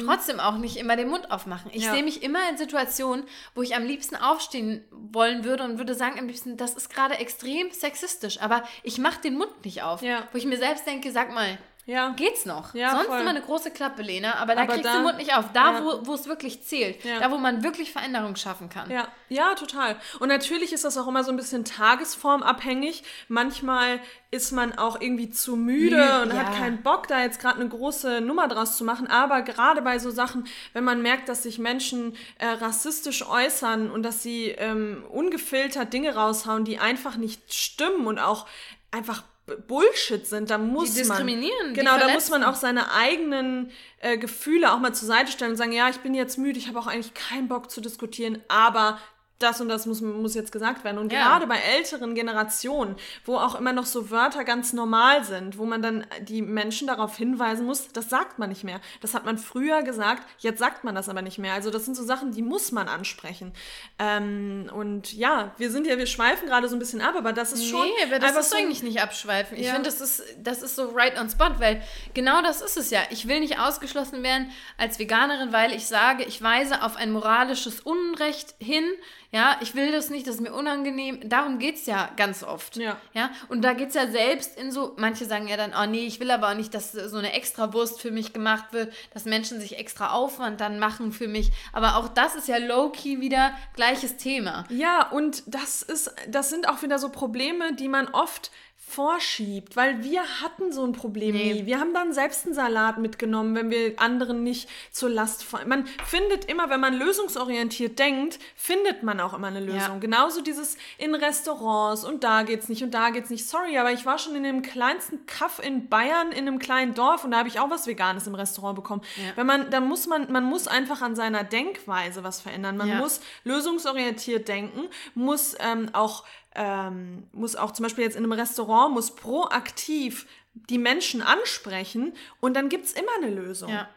[0.06, 1.70] trotzdem auch nicht immer den Mund aufmachen.
[1.74, 1.88] Ich Mhm.
[1.88, 1.94] Ja.
[1.94, 6.18] sehe mich immer in Situationen, wo ich am liebsten aufstehen wollen würde und würde sagen,
[6.20, 10.02] am liebsten, das ist gerade extrem sexistisch, aber ich mache den Mund nicht auf.
[10.02, 10.26] Ja.
[10.32, 12.10] Wo ich mir selbst denke, sag mal, Ja.
[12.16, 12.74] geht's noch.
[12.74, 13.20] Ja, Sonst voll.
[13.20, 15.46] immer eine große Klappe, Lena, aber da Aber kriegst da- du den Mund nicht auf.
[15.54, 15.84] Da, ja.
[16.04, 17.04] wo, es wirklich zählt.
[17.04, 17.20] Ja.
[17.20, 18.90] Da, wo man wirklich Veränderung schaffen kann.
[18.90, 19.98] Ja, ja, total.
[20.20, 23.04] Und natürlich ist das auch immer so ein bisschen tagesformabhängig.
[23.28, 24.00] Manchmal
[24.32, 27.70] ist man auch irgendwie zu müde Müde, und hat keinen Bock, da jetzt gerade eine
[27.70, 29.08] große Nummer draus zu machen.
[29.08, 34.04] Aber gerade bei so Sachen, wenn man merkt, dass sich Menschen äh, rassistisch äußern und
[34.04, 38.48] dass sie ähm, ungefiltert Dinge raushauen, die einfach nicht stimmen und auch
[38.92, 39.24] einfach
[39.68, 44.18] Bullshit sind, da muss diskriminieren, man die genau, da muss man auch seine eigenen äh,
[44.18, 46.80] Gefühle auch mal zur Seite stellen und sagen, ja, ich bin jetzt müde, ich habe
[46.80, 49.00] auch eigentlich keinen Bock zu diskutieren, aber
[49.44, 50.98] das und das muss, muss jetzt gesagt werden.
[50.98, 51.24] Und Ja.
[51.24, 55.82] gerade bei älteren Generationen, wo auch immer noch so Wörter ganz normal sind, wo man
[55.82, 58.80] dann die Menschen darauf hinweisen muss, das sagt man nicht mehr.
[59.02, 61.54] Das hat man früher gesagt, jetzt sagt man das aber nicht mehr.
[61.54, 63.54] Also das sind so Sachen, die muss man ansprechen.
[64.00, 67.52] Ähm, und ja, wir sind ja, wir schweifen gerade so ein bisschen ab, aber das
[67.54, 69.58] ist schon Nee, aber das ist so eigentlich nicht abschweifen.
[69.58, 69.74] Ich Ja.
[69.74, 71.82] finde, das ist, das ist so right on spot, weil
[72.14, 73.02] genau das ist es ja.
[73.10, 77.82] Ich will nicht ausgeschlossen werden als Veganerin, weil ich sage, ich weise auf ein moralisches
[77.82, 78.86] Unrecht hin.
[79.34, 81.28] Ja, ich will das nicht, das ist mir unangenehm.
[81.28, 82.76] Darum geht es ja ganz oft.
[82.78, 82.98] Ja.
[83.14, 83.32] ja.
[83.50, 86.20] Und da geht es ja selbst in so, manche sagen ja dann, oh nee, ich
[86.20, 89.80] will aber auch nicht, dass so eine Extrawurst für mich gemacht wird, dass Menschen sich
[89.80, 91.50] extra Aufwand dann machen für mich.
[91.72, 94.66] Aber auch das ist ja low-key wieder gleiches Thema.
[94.70, 98.52] Ja, und das ist, das sind auch wieder so Probleme, die man oft
[98.94, 101.54] vorschiebt, weil wir hatten so ein Problem Nee.
[101.54, 101.66] nie.
[101.66, 105.68] Wir haben dann selbst einen Salat mitgenommen, wenn wir anderen nicht zur Last fallen.
[105.68, 109.80] Man findet immer, wenn man lösungsorientiert denkt, findet man auch immer eine Lösung.
[109.96, 109.98] Ja.
[110.00, 113.48] Genauso dieses in Restaurants und da geht's nicht und da geht's nicht.
[113.48, 117.24] Sorry, aber ich war schon in dem kleinsten Kaff in Bayern in einem kleinen Dorf
[117.24, 119.02] und da habe ich auch was Veganes im Restaurant bekommen.
[119.18, 119.32] Ja.
[119.36, 122.78] Wenn man, da muss man, man muss einfach an seiner Denkweise was verändern.
[122.78, 122.96] Man Ja.
[122.98, 126.24] muss lösungsorientiert denken, muss ähm, auch
[126.56, 132.56] ähm, muss auch zum Beispiel jetzt in einem Restaurant muss proaktiv die Menschen ansprechen und
[132.56, 133.70] dann gibt es immer eine Lösung.
[133.70, 133.90] Ja.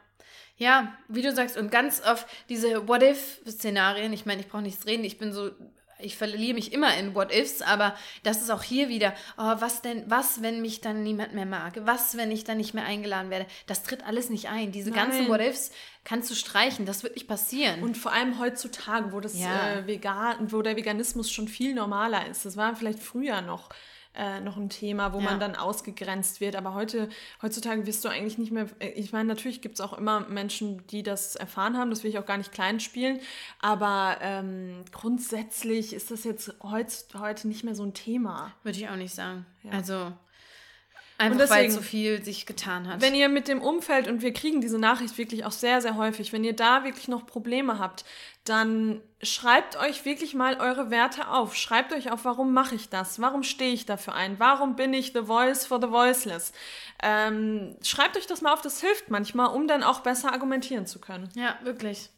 [0.58, 5.04] Ja, wie du sagst, und ganz oft diese What-If-Szenarien, ich meine, ich brauche nichts reden,
[5.04, 5.50] ich bin so,
[5.98, 10.04] ich verliere mich immer in What-Ifs, aber das ist auch hier wieder, oh, was denn,
[10.08, 11.74] was, wenn mich dann niemand mehr mag?
[11.84, 13.46] Was, wenn ich dann nicht mehr eingeladen werde?
[13.66, 14.72] Das tritt alles nicht ein.
[14.72, 15.28] Diese ganzen Nein.
[15.28, 15.70] What-Ifs
[16.04, 17.82] kannst du streichen, das wird nicht passieren.
[17.82, 19.72] Und vor allem heutzutage, wo, das, Ja.
[19.72, 22.44] äh, vegan, wo der Veganismus schon viel normaler ist.
[22.44, 23.70] Das war vielleicht früher noch,
[24.16, 25.24] äh, noch ein Thema, wo Ja.
[25.24, 26.56] man dann ausgegrenzt wird.
[26.56, 27.08] Aber heute,
[27.42, 28.66] heutzutage wirst du eigentlich nicht mehr.
[28.80, 31.90] äh, Ich meine, natürlich gibt es auch immer Menschen, die das erfahren haben.
[31.90, 33.20] Das will ich auch gar nicht klein spielen.
[33.60, 36.86] Aber ähm, grundsätzlich ist das jetzt heut,
[37.18, 38.52] heute nicht mehr so ein Thema.
[38.62, 39.46] Würde ich auch nicht sagen.
[39.62, 39.72] Ja.
[39.72, 40.12] Also,
[41.18, 43.00] einfach weil deswegen- so viel sich getan hat.
[43.00, 46.32] Wenn ihr mit dem Umfeld, und wir kriegen diese Nachricht wirklich auch sehr, sehr häufig,
[46.32, 48.04] wenn ihr da wirklich noch Probleme habt,
[48.44, 51.56] dann schreibt euch wirklich mal eure Werte auf.
[51.56, 53.20] Schreibt euch auf, warum mache ich das?
[53.20, 54.38] Warum stehe ich dafür ein?
[54.38, 56.52] Warum bin ich the voice for the voiceless?
[57.02, 61.00] Ähm, schreibt euch das mal auf, das hilft manchmal, um dann auch besser argumentieren zu
[61.00, 61.28] können.
[61.34, 62.10] Ja, wirklich.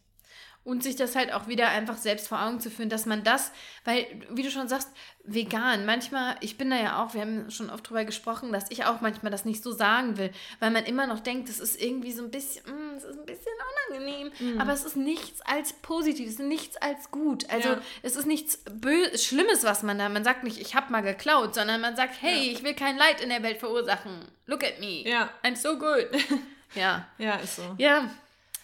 [0.65, 3.53] Und sich das halt auch wieder einfach selbst vor Augen zu führen, dass man das,
[3.87, 4.91] weil, wie du schon sagst,
[5.25, 8.85] vegan, manchmal, ich bin da ja auch, wir haben schon oft drüber gesprochen, dass ich
[8.85, 10.31] auch manchmal das nicht so sagen will,
[10.61, 13.25] weil man immer noch denkt, das ist irgendwie so ein bisschen, mm, es ist ein
[13.25, 13.53] bisschen
[13.91, 17.49] unangenehm, aber es ist nichts als positiv, es ist nichts als gut.
[17.51, 17.81] Also Ja.
[18.03, 21.55] es ist nichts Bö Schlimmes, was man da, man sagt nicht, ich habe mal geklaut,
[21.55, 24.21] sondern man sagt, hey, ich will kein Leid in der Welt verursachen.
[24.45, 25.03] Look at me.
[25.09, 25.31] Ja.
[25.43, 26.09] I'm so good.
[26.75, 27.07] ja.
[27.17, 27.75] Ja, ist so.
[27.79, 28.11] Ja.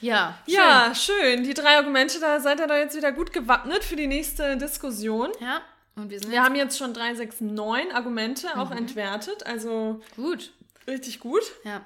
[0.01, 0.39] Ja.
[0.47, 0.55] schön.
[0.55, 1.45] Ja, schön.
[1.45, 5.31] Die drei Argumente, da seid ihr doch jetzt wieder gut gewappnet für die nächste Diskussion.
[5.41, 5.63] Ja,
[5.97, 10.17] und wir sind Wir haben jetzt schon drei, sechs, neun Argumente auch entwertet, also jetzt
[10.17, 10.53] gut.
[10.87, 11.43] richtig gut.
[11.65, 11.85] Ja.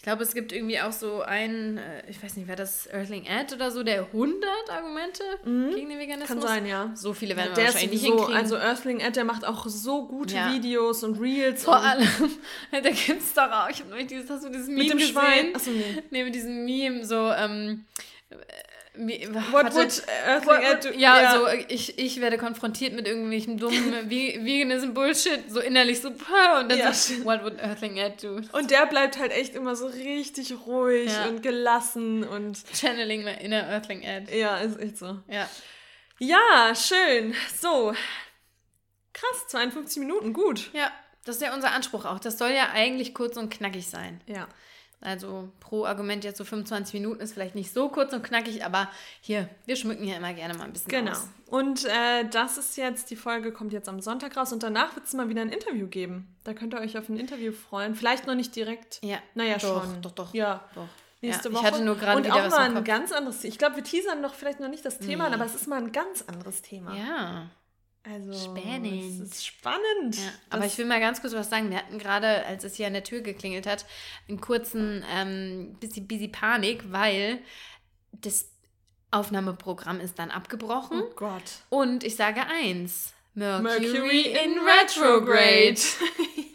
[0.00, 3.26] Ich glaube, es gibt irgendwie auch so einen, äh, ich weiß nicht, wer das Earthling
[3.28, 6.26] Ad oder so, der 100 Argumente gegen den Veganismus.
[6.26, 6.90] Kann sein, ja.
[6.94, 8.40] So viele werden wir Der ist wahrscheinlich nicht sowieso, hinkriegen.
[8.42, 10.54] also Earthling Ed, der macht auch so gute Ja.
[10.54, 11.64] Videos und Reels.
[11.64, 12.08] Vor und allem,
[12.72, 14.98] da gibt es doch auch, ich habe neulich dieses, hast du dieses Meme mit dem
[15.00, 15.12] gesehen?
[15.12, 15.54] Schwein.
[15.54, 16.02] Achso, nee.
[16.10, 17.84] Nee, mit diesem Meme, so, ähm,
[18.94, 20.90] What would Earthling Ed do?
[20.98, 26.08] ja, so ich, ich werde konfrontiert mit irgendwelchen dummen Ve- Veganism Bullshit, so innerlich so,
[26.08, 26.18] und
[26.68, 26.92] dann Ja.
[26.92, 28.40] so, what would Earthling Ed do?
[28.52, 31.26] Und der bleibt halt echt immer so richtig ruhig Ja.
[31.26, 34.30] und gelassen und Channeling my inner Earthling Ed.
[34.34, 35.18] ja, ist echt so.
[35.28, 35.48] Ja.
[36.18, 37.34] Ja, schön.
[37.60, 37.94] So.
[39.12, 40.70] Krass, 52 Minuten, gut.
[40.72, 40.90] Ja,
[41.24, 42.18] das ist ja unser Anspruch auch.
[42.20, 44.20] Das soll ja eigentlich kurz und knackig sein.
[44.26, 44.48] Ja.
[45.02, 48.90] Also pro Argument jetzt so 25 Minuten ist vielleicht nicht so kurz und knackig, aber
[49.22, 51.12] hier, wir schmücken ja immer gerne mal ein bisschen Genau.
[51.12, 51.26] aus.
[51.46, 55.06] Und äh, das ist jetzt, die Folge kommt jetzt am Sonntag raus und danach wird
[55.06, 56.28] es mal wieder ein Interview geben.
[56.44, 57.94] Da könnt ihr euch auf ein Interview freuen.
[57.94, 59.00] Vielleicht noch nicht direkt.
[59.02, 60.02] Ja, Naja, doch, schon.
[60.02, 60.34] Doch, doch.
[60.34, 60.64] Ja.
[60.74, 60.86] doch.
[61.22, 61.66] Nächste ja, Woche.
[61.66, 63.84] Ich hatte nur gerade Und wieder auch was mal ein ganz anderes Ich glaube, wir
[63.84, 65.34] teasern noch vielleicht noch nicht das Thema, Nee.
[65.34, 66.96] aber es ist mal ein ganz anderes Thema.
[66.96, 67.50] Ja.
[68.02, 69.20] Also, Spannend.
[69.20, 70.16] Es ist spannend.
[70.16, 71.70] Ja, aber ich will mal ganz kurz was sagen.
[71.70, 73.84] Wir hatten gerade, als es hier an der Tür geklingelt hat,
[74.28, 77.40] einen kurzen ähm, bisschen busy Panik, weil
[78.12, 78.50] das
[79.10, 81.02] Aufnahmeprogramm ist dann abgebrochen.
[81.02, 81.42] oh Gott.
[81.68, 83.12] Und ich sage eins.
[83.34, 85.80] Mercury, Mercury in Retrograde.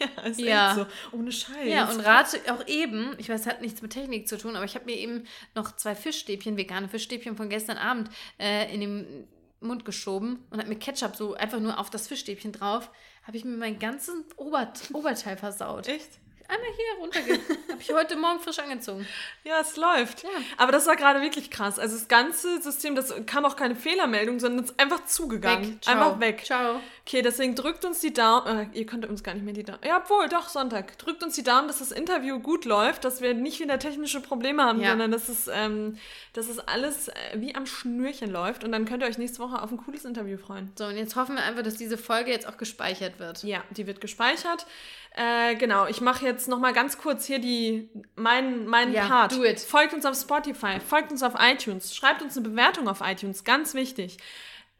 [0.00, 0.68] ja, ist Ja.
[0.70, 0.76] echt
[1.12, 1.16] so.
[1.16, 1.68] Ohne Scheiß.
[1.68, 4.74] Ja, und rate auch eben, ich weiß, hat nichts mit Technik zu tun, aber ich
[4.74, 5.24] habe mir eben
[5.54, 9.28] noch zwei Fischstäbchen, vegane Fischstäbchen von gestern Abend äh, in den
[9.66, 12.90] Mund geschoben und habe mir Ketchup so einfach nur auf das Fischstäbchen drauf,
[13.22, 15.88] habe ich mir mein ganzes Ober Oberteil versaut.
[15.88, 16.20] Echt?
[16.48, 17.40] Einmal hier runterge...
[17.76, 19.06] habe ich heute Morgen frisch angezogen.
[19.44, 20.22] Ja, es läuft.
[20.22, 20.30] Ja.
[20.56, 21.78] Aber das war gerade wirklich krass.
[21.78, 25.78] Also das ganze System, das kam auch keine Fehlermeldung, sondern es ist einfach zugegangen.
[25.82, 25.94] Ciao.
[25.94, 26.42] Einfach weg.
[26.44, 26.80] Ciao.
[27.06, 28.72] Okay, deswegen drückt uns die Daumen.
[28.72, 29.80] Äh, ihr könnt uns gar nicht mehr die Daumen.
[29.84, 30.96] Ja, obwohl, doch, Sonntag.
[30.98, 34.62] Drückt uns die Daumen, dass das Interview gut läuft, dass wir nicht wieder technische Probleme
[34.64, 34.90] haben, Ja.
[34.90, 35.98] sondern dass es, ähm,
[36.32, 38.64] dass es alles äh, wie am Schnürchen läuft.
[38.64, 40.72] Und dann könnt ihr euch nächste Woche auf ein cooles Interview freuen.
[40.76, 43.42] So, und jetzt hoffen wir einfach, dass diese Folge jetzt auch gespeichert wird.
[43.42, 44.66] Ja, die wird gespeichert.
[45.18, 49.32] Äh, genau, ich mache jetzt noch mal ganz kurz hier die mein, meinen Ja, Part.
[49.32, 49.58] do it.
[49.60, 53.72] Folgt uns auf Spotify, folgt uns auf iTunes, schreibt uns eine Bewertung auf iTunes, ganz
[53.72, 54.18] wichtig.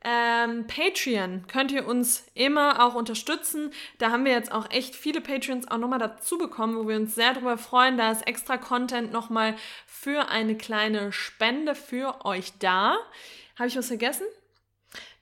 [0.04, 3.72] Ähm, Patreon könnt ihr uns immer auch unterstützen.
[3.98, 7.14] Da haben wir jetzt auch echt viele Patreons auch nochmal dazu bekommen, wo wir uns
[7.14, 7.96] sehr darüber freuen.
[7.96, 9.56] Da ist extra Content nochmal
[9.86, 12.96] für eine kleine Spende für euch da.
[13.58, 14.26] Habe ich was vergessen?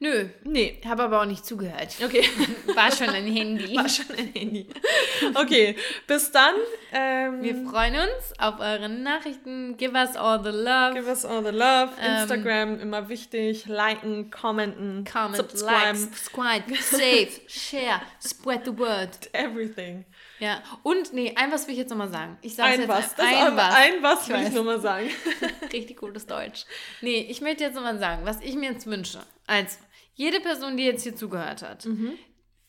[0.00, 0.80] Nö, Nee.
[0.84, 1.96] habe aber auch nicht zugehört.
[2.04, 2.28] Okay.
[2.74, 3.74] War schon ein Handy.
[3.74, 4.68] War schon ein Handy.
[5.34, 6.54] Okay, bis dann.
[6.92, 9.76] Ähm, Wir freuen uns auf eure Nachrichten.
[9.78, 10.94] Give us all the love.
[10.94, 11.92] Give us all the love.
[12.00, 13.66] Ähm, Instagram immer wichtig.
[13.66, 15.96] Liken, commenten, Comment, like, subscriben.
[15.96, 19.08] subscribe, save, share, spread the word.
[19.32, 20.04] Everything.
[20.44, 22.36] Ja, und nee, ein was will ich jetzt nochmal sagen.
[22.42, 23.14] Ich sage Ein jetzt was.
[23.14, 23.74] Das ein, ein was.
[23.74, 24.52] Ein was Ich will ich weiß.
[24.54, 25.08] nur mal sagen.
[25.72, 26.64] Richtig gutes Deutsch.
[27.00, 29.20] Nee, ich möchte jetzt nochmal sagen, was ich mir jetzt wünsche.
[29.46, 29.78] Also,
[30.14, 32.18] jede Person, die jetzt hier zugehört hat, Mhm.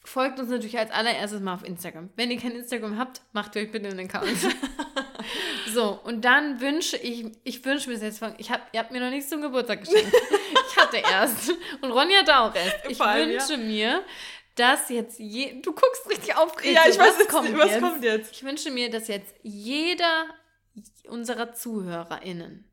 [0.03, 2.09] folgt uns natürlich als allererstes mal auf Instagram.
[2.15, 4.38] Wenn ihr kein Instagram habt, macht euch bitte einen Account.
[5.73, 9.09] so, und dann wünsche ich, ich wünsche mir jetzt ich hab, ihr habt mir noch
[9.09, 10.13] nichts zum Geburtstag geschenkt.
[10.69, 11.51] ich hatte erst.
[11.82, 12.78] Und Ronny hatte auch erst.
[12.89, 13.39] Ich Vor allem, ja.
[13.39, 14.03] wünsche mir,
[14.56, 16.76] dass jetzt je, du guckst richtig aufgeregt.
[16.76, 17.82] ja, ich weiß was jetzt, kommt was jetzt?
[17.82, 18.32] kommt jetzt.
[18.32, 20.26] Ich wünsche mir, dass jetzt jeder
[21.08, 22.72] unserer ZuhörerInnen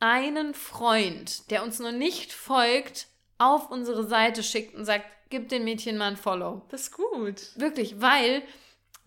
[0.00, 5.64] einen Freund, der uns noch nicht folgt, auf unsere Seite schickt und sagt, gib den
[5.64, 6.62] Mädchen mal ein Follow.
[6.70, 7.56] Das ist gut.
[7.56, 8.42] Wirklich, weil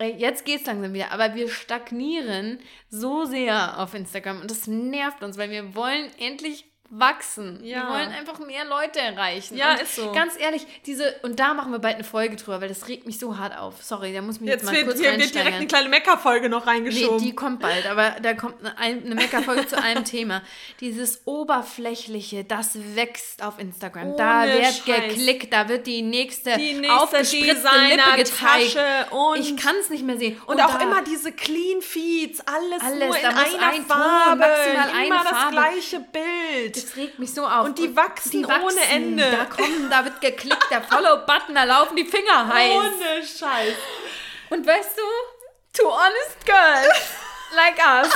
[0.00, 2.58] jetzt geht's langsam wieder, aber wir stagnieren
[2.88, 7.60] so sehr auf Instagram und das nervt uns, weil wir wollen endlich wachsen.
[7.64, 7.82] Ja.
[7.88, 9.56] Wir wollen einfach mehr Leute erreichen.
[9.56, 10.12] Ja, und ist so.
[10.12, 13.18] Ganz ehrlich, diese und da machen wir bald eine Folge drüber, weil das regt mich
[13.18, 13.82] so hart auf.
[13.82, 16.48] Sorry, da muss mich jetzt, Jetzt mal wird, kurz hier wird direkt eine kleine Mecker-Folge
[16.48, 17.18] noch Nee, reingeschoben.
[17.18, 20.42] die kommt bald, aber da kommt eine, eine Meckerfolge zu einem Thema.
[20.80, 24.16] Dieses Oberflächliche, das wächst auf Instagram.
[24.16, 24.84] da Ohne wird Scheiß.
[24.84, 28.76] geklickt, da wird die nächste, die nächste aufgespritzte Lippe gezeigt.
[29.10, 30.40] Und, Ich kann es nicht mehr sehen.
[30.46, 33.84] und auch da- immer diese Clean Feeds, alles, Alles, nur in da einer ein Ton,
[33.86, 35.52] Farbe, maximal immer eine das Farbe.
[35.52, 36.83] gleiche Bild.
[36.84, 37.64] Das regt mich so auf.
[37.64, 39.30] Und die wachsen ohne Ende.
[39.30, 42.72] Da kommen, da wird geklickt, der Follow-Button, da laufen die Finger heiß.
[42.72, 43.76] Ohne Scheiß.
[44.50, 45.02] Und weißt du,
[45.72, 47.10] two honest girls
[47.54, 48.12] like us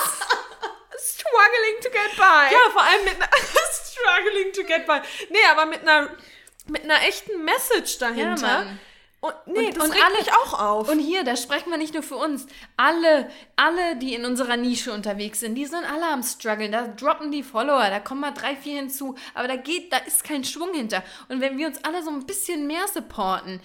[0.99, 2.53] struggling to get by.
[2.53, 3.29] Ja, vor allem mit einer
[3.73, 5.01] struggling to get by.
[5.31, 6.11] Nee, aber mit einer
[6.67, 8.65] mit einer echten Message dahinter.
[8.65, 8.81] Mann.
[9.21, 10.89] Und nee, Und- das und alle- mich auch auf.
[10.89, 12.47] Und hier, da sprechen wir nicht nur für uns.
[12.77, 16.71] Alle, alle, die in unserer Nische unterwegs sind, die sind alle am struggeln.
[16.71, 19.17] Da droppen die Follower, da kommen mal drei, vier hinzu.
[19.35, 21.03] Aber da geht, da ist kein Schwung hinter.
[21.29, 23.61] Und wenn wir uns alle so ein bisschen mehr supporten,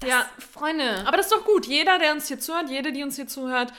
[0.00, 0.28] das, Ja.
[0.52, 1.04] Freunde.
[1.06, 1.66] Aber das ist doch gut.
[1.66, 3.72] Jeder, der uns hier zuhört, jede, die uns hier zuhört,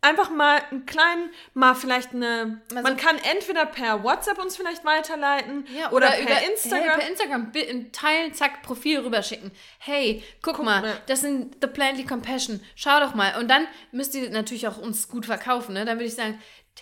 [0.00, 2.60] einfach mal einen kleinen, mal vielleicht eine.
[2.72, 6.88] Mal man kann entweder per WhatsApp uns vielleicht weiterleiten Ja, oder, oder, per über, Instagram.
[6.88, 9.50] Hey, per Instagram teilen, zack, Profil rüberschicken.
[9.78, 11.02] Hey, guck, Guck mal, mal.
[11.06, 12.60] das sind The Plantly Compassion.
[12.74, 13.38] Schau doch mal.
[13.38, 15.74] Und dann müsst ihr natürlich auch uns gut verkaufen.
[15.74, 15.84] Ne?
[15.84, 16.40] Dann würde ich sagen,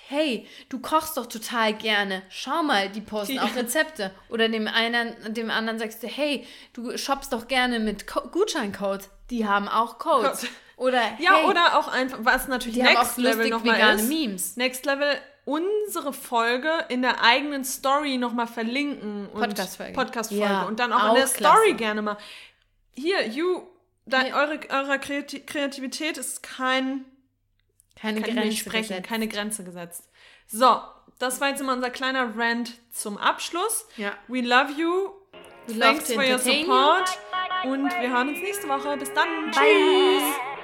[0.08, 2.22] hey, du kochst doch total gerne.
[2.28, 4.12] Schau mal, die posten auch Rezepte.
[4.28, 9.08] Oder dem einen, dem anderen sagst du, hey, du shoppst doch gerne mit Co Gutscheincodes.
[9.30, 10.40] Die haben auch Codes.
[10.40, 10.52] Code.
[10.76, 14.08] Oder ja, hey, oder auch einfach, was natürlich die haben Next auch Level nochmal ist.
[14.08, 14.56] Memes.
[14.56, 15.08] Next Level
[15.46, 19.28] unsere Folge in der eigenen Story nochmal verlinken.
[19.32, 19.92] Podcast-Folge.
[19.92, 20.44] Podcast-Folge.
[20.44, 21.56] Ja, und dann auch, in auch der klasse.
[21.60, 22.18] Story gerne mal.
[22.94, 23.62] Hier, you,
[24.06, 24.36] dein, Ja.
[24.42, 27.04] eure, eure Kreati Kreativität ist kein,
[27.98, 29.08] Keine kann Grenze sprechen, gesetzt.
[29.08, 30.10] keine Grenze gesetzt.
[30.48, 30.80] So,
[31.18, 33.86] das war jetzt immer unser kleiner Rant zum Abschluss.
[33.96, 34.12] Ja.
[34.28, 35.10] We love you.
[35.68, 36.64] We love Thanks to for your entertain you.
[36.66, 37.18] support.
[37.64, 38.96] Und wir hören uns nächste Woche.
[38.96, 39.28] Bis dann.
[39.50, 39.52] Bye.
[39.52, 40.55] Tschüss.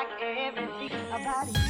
[0.00, 1.69] Like everything about you.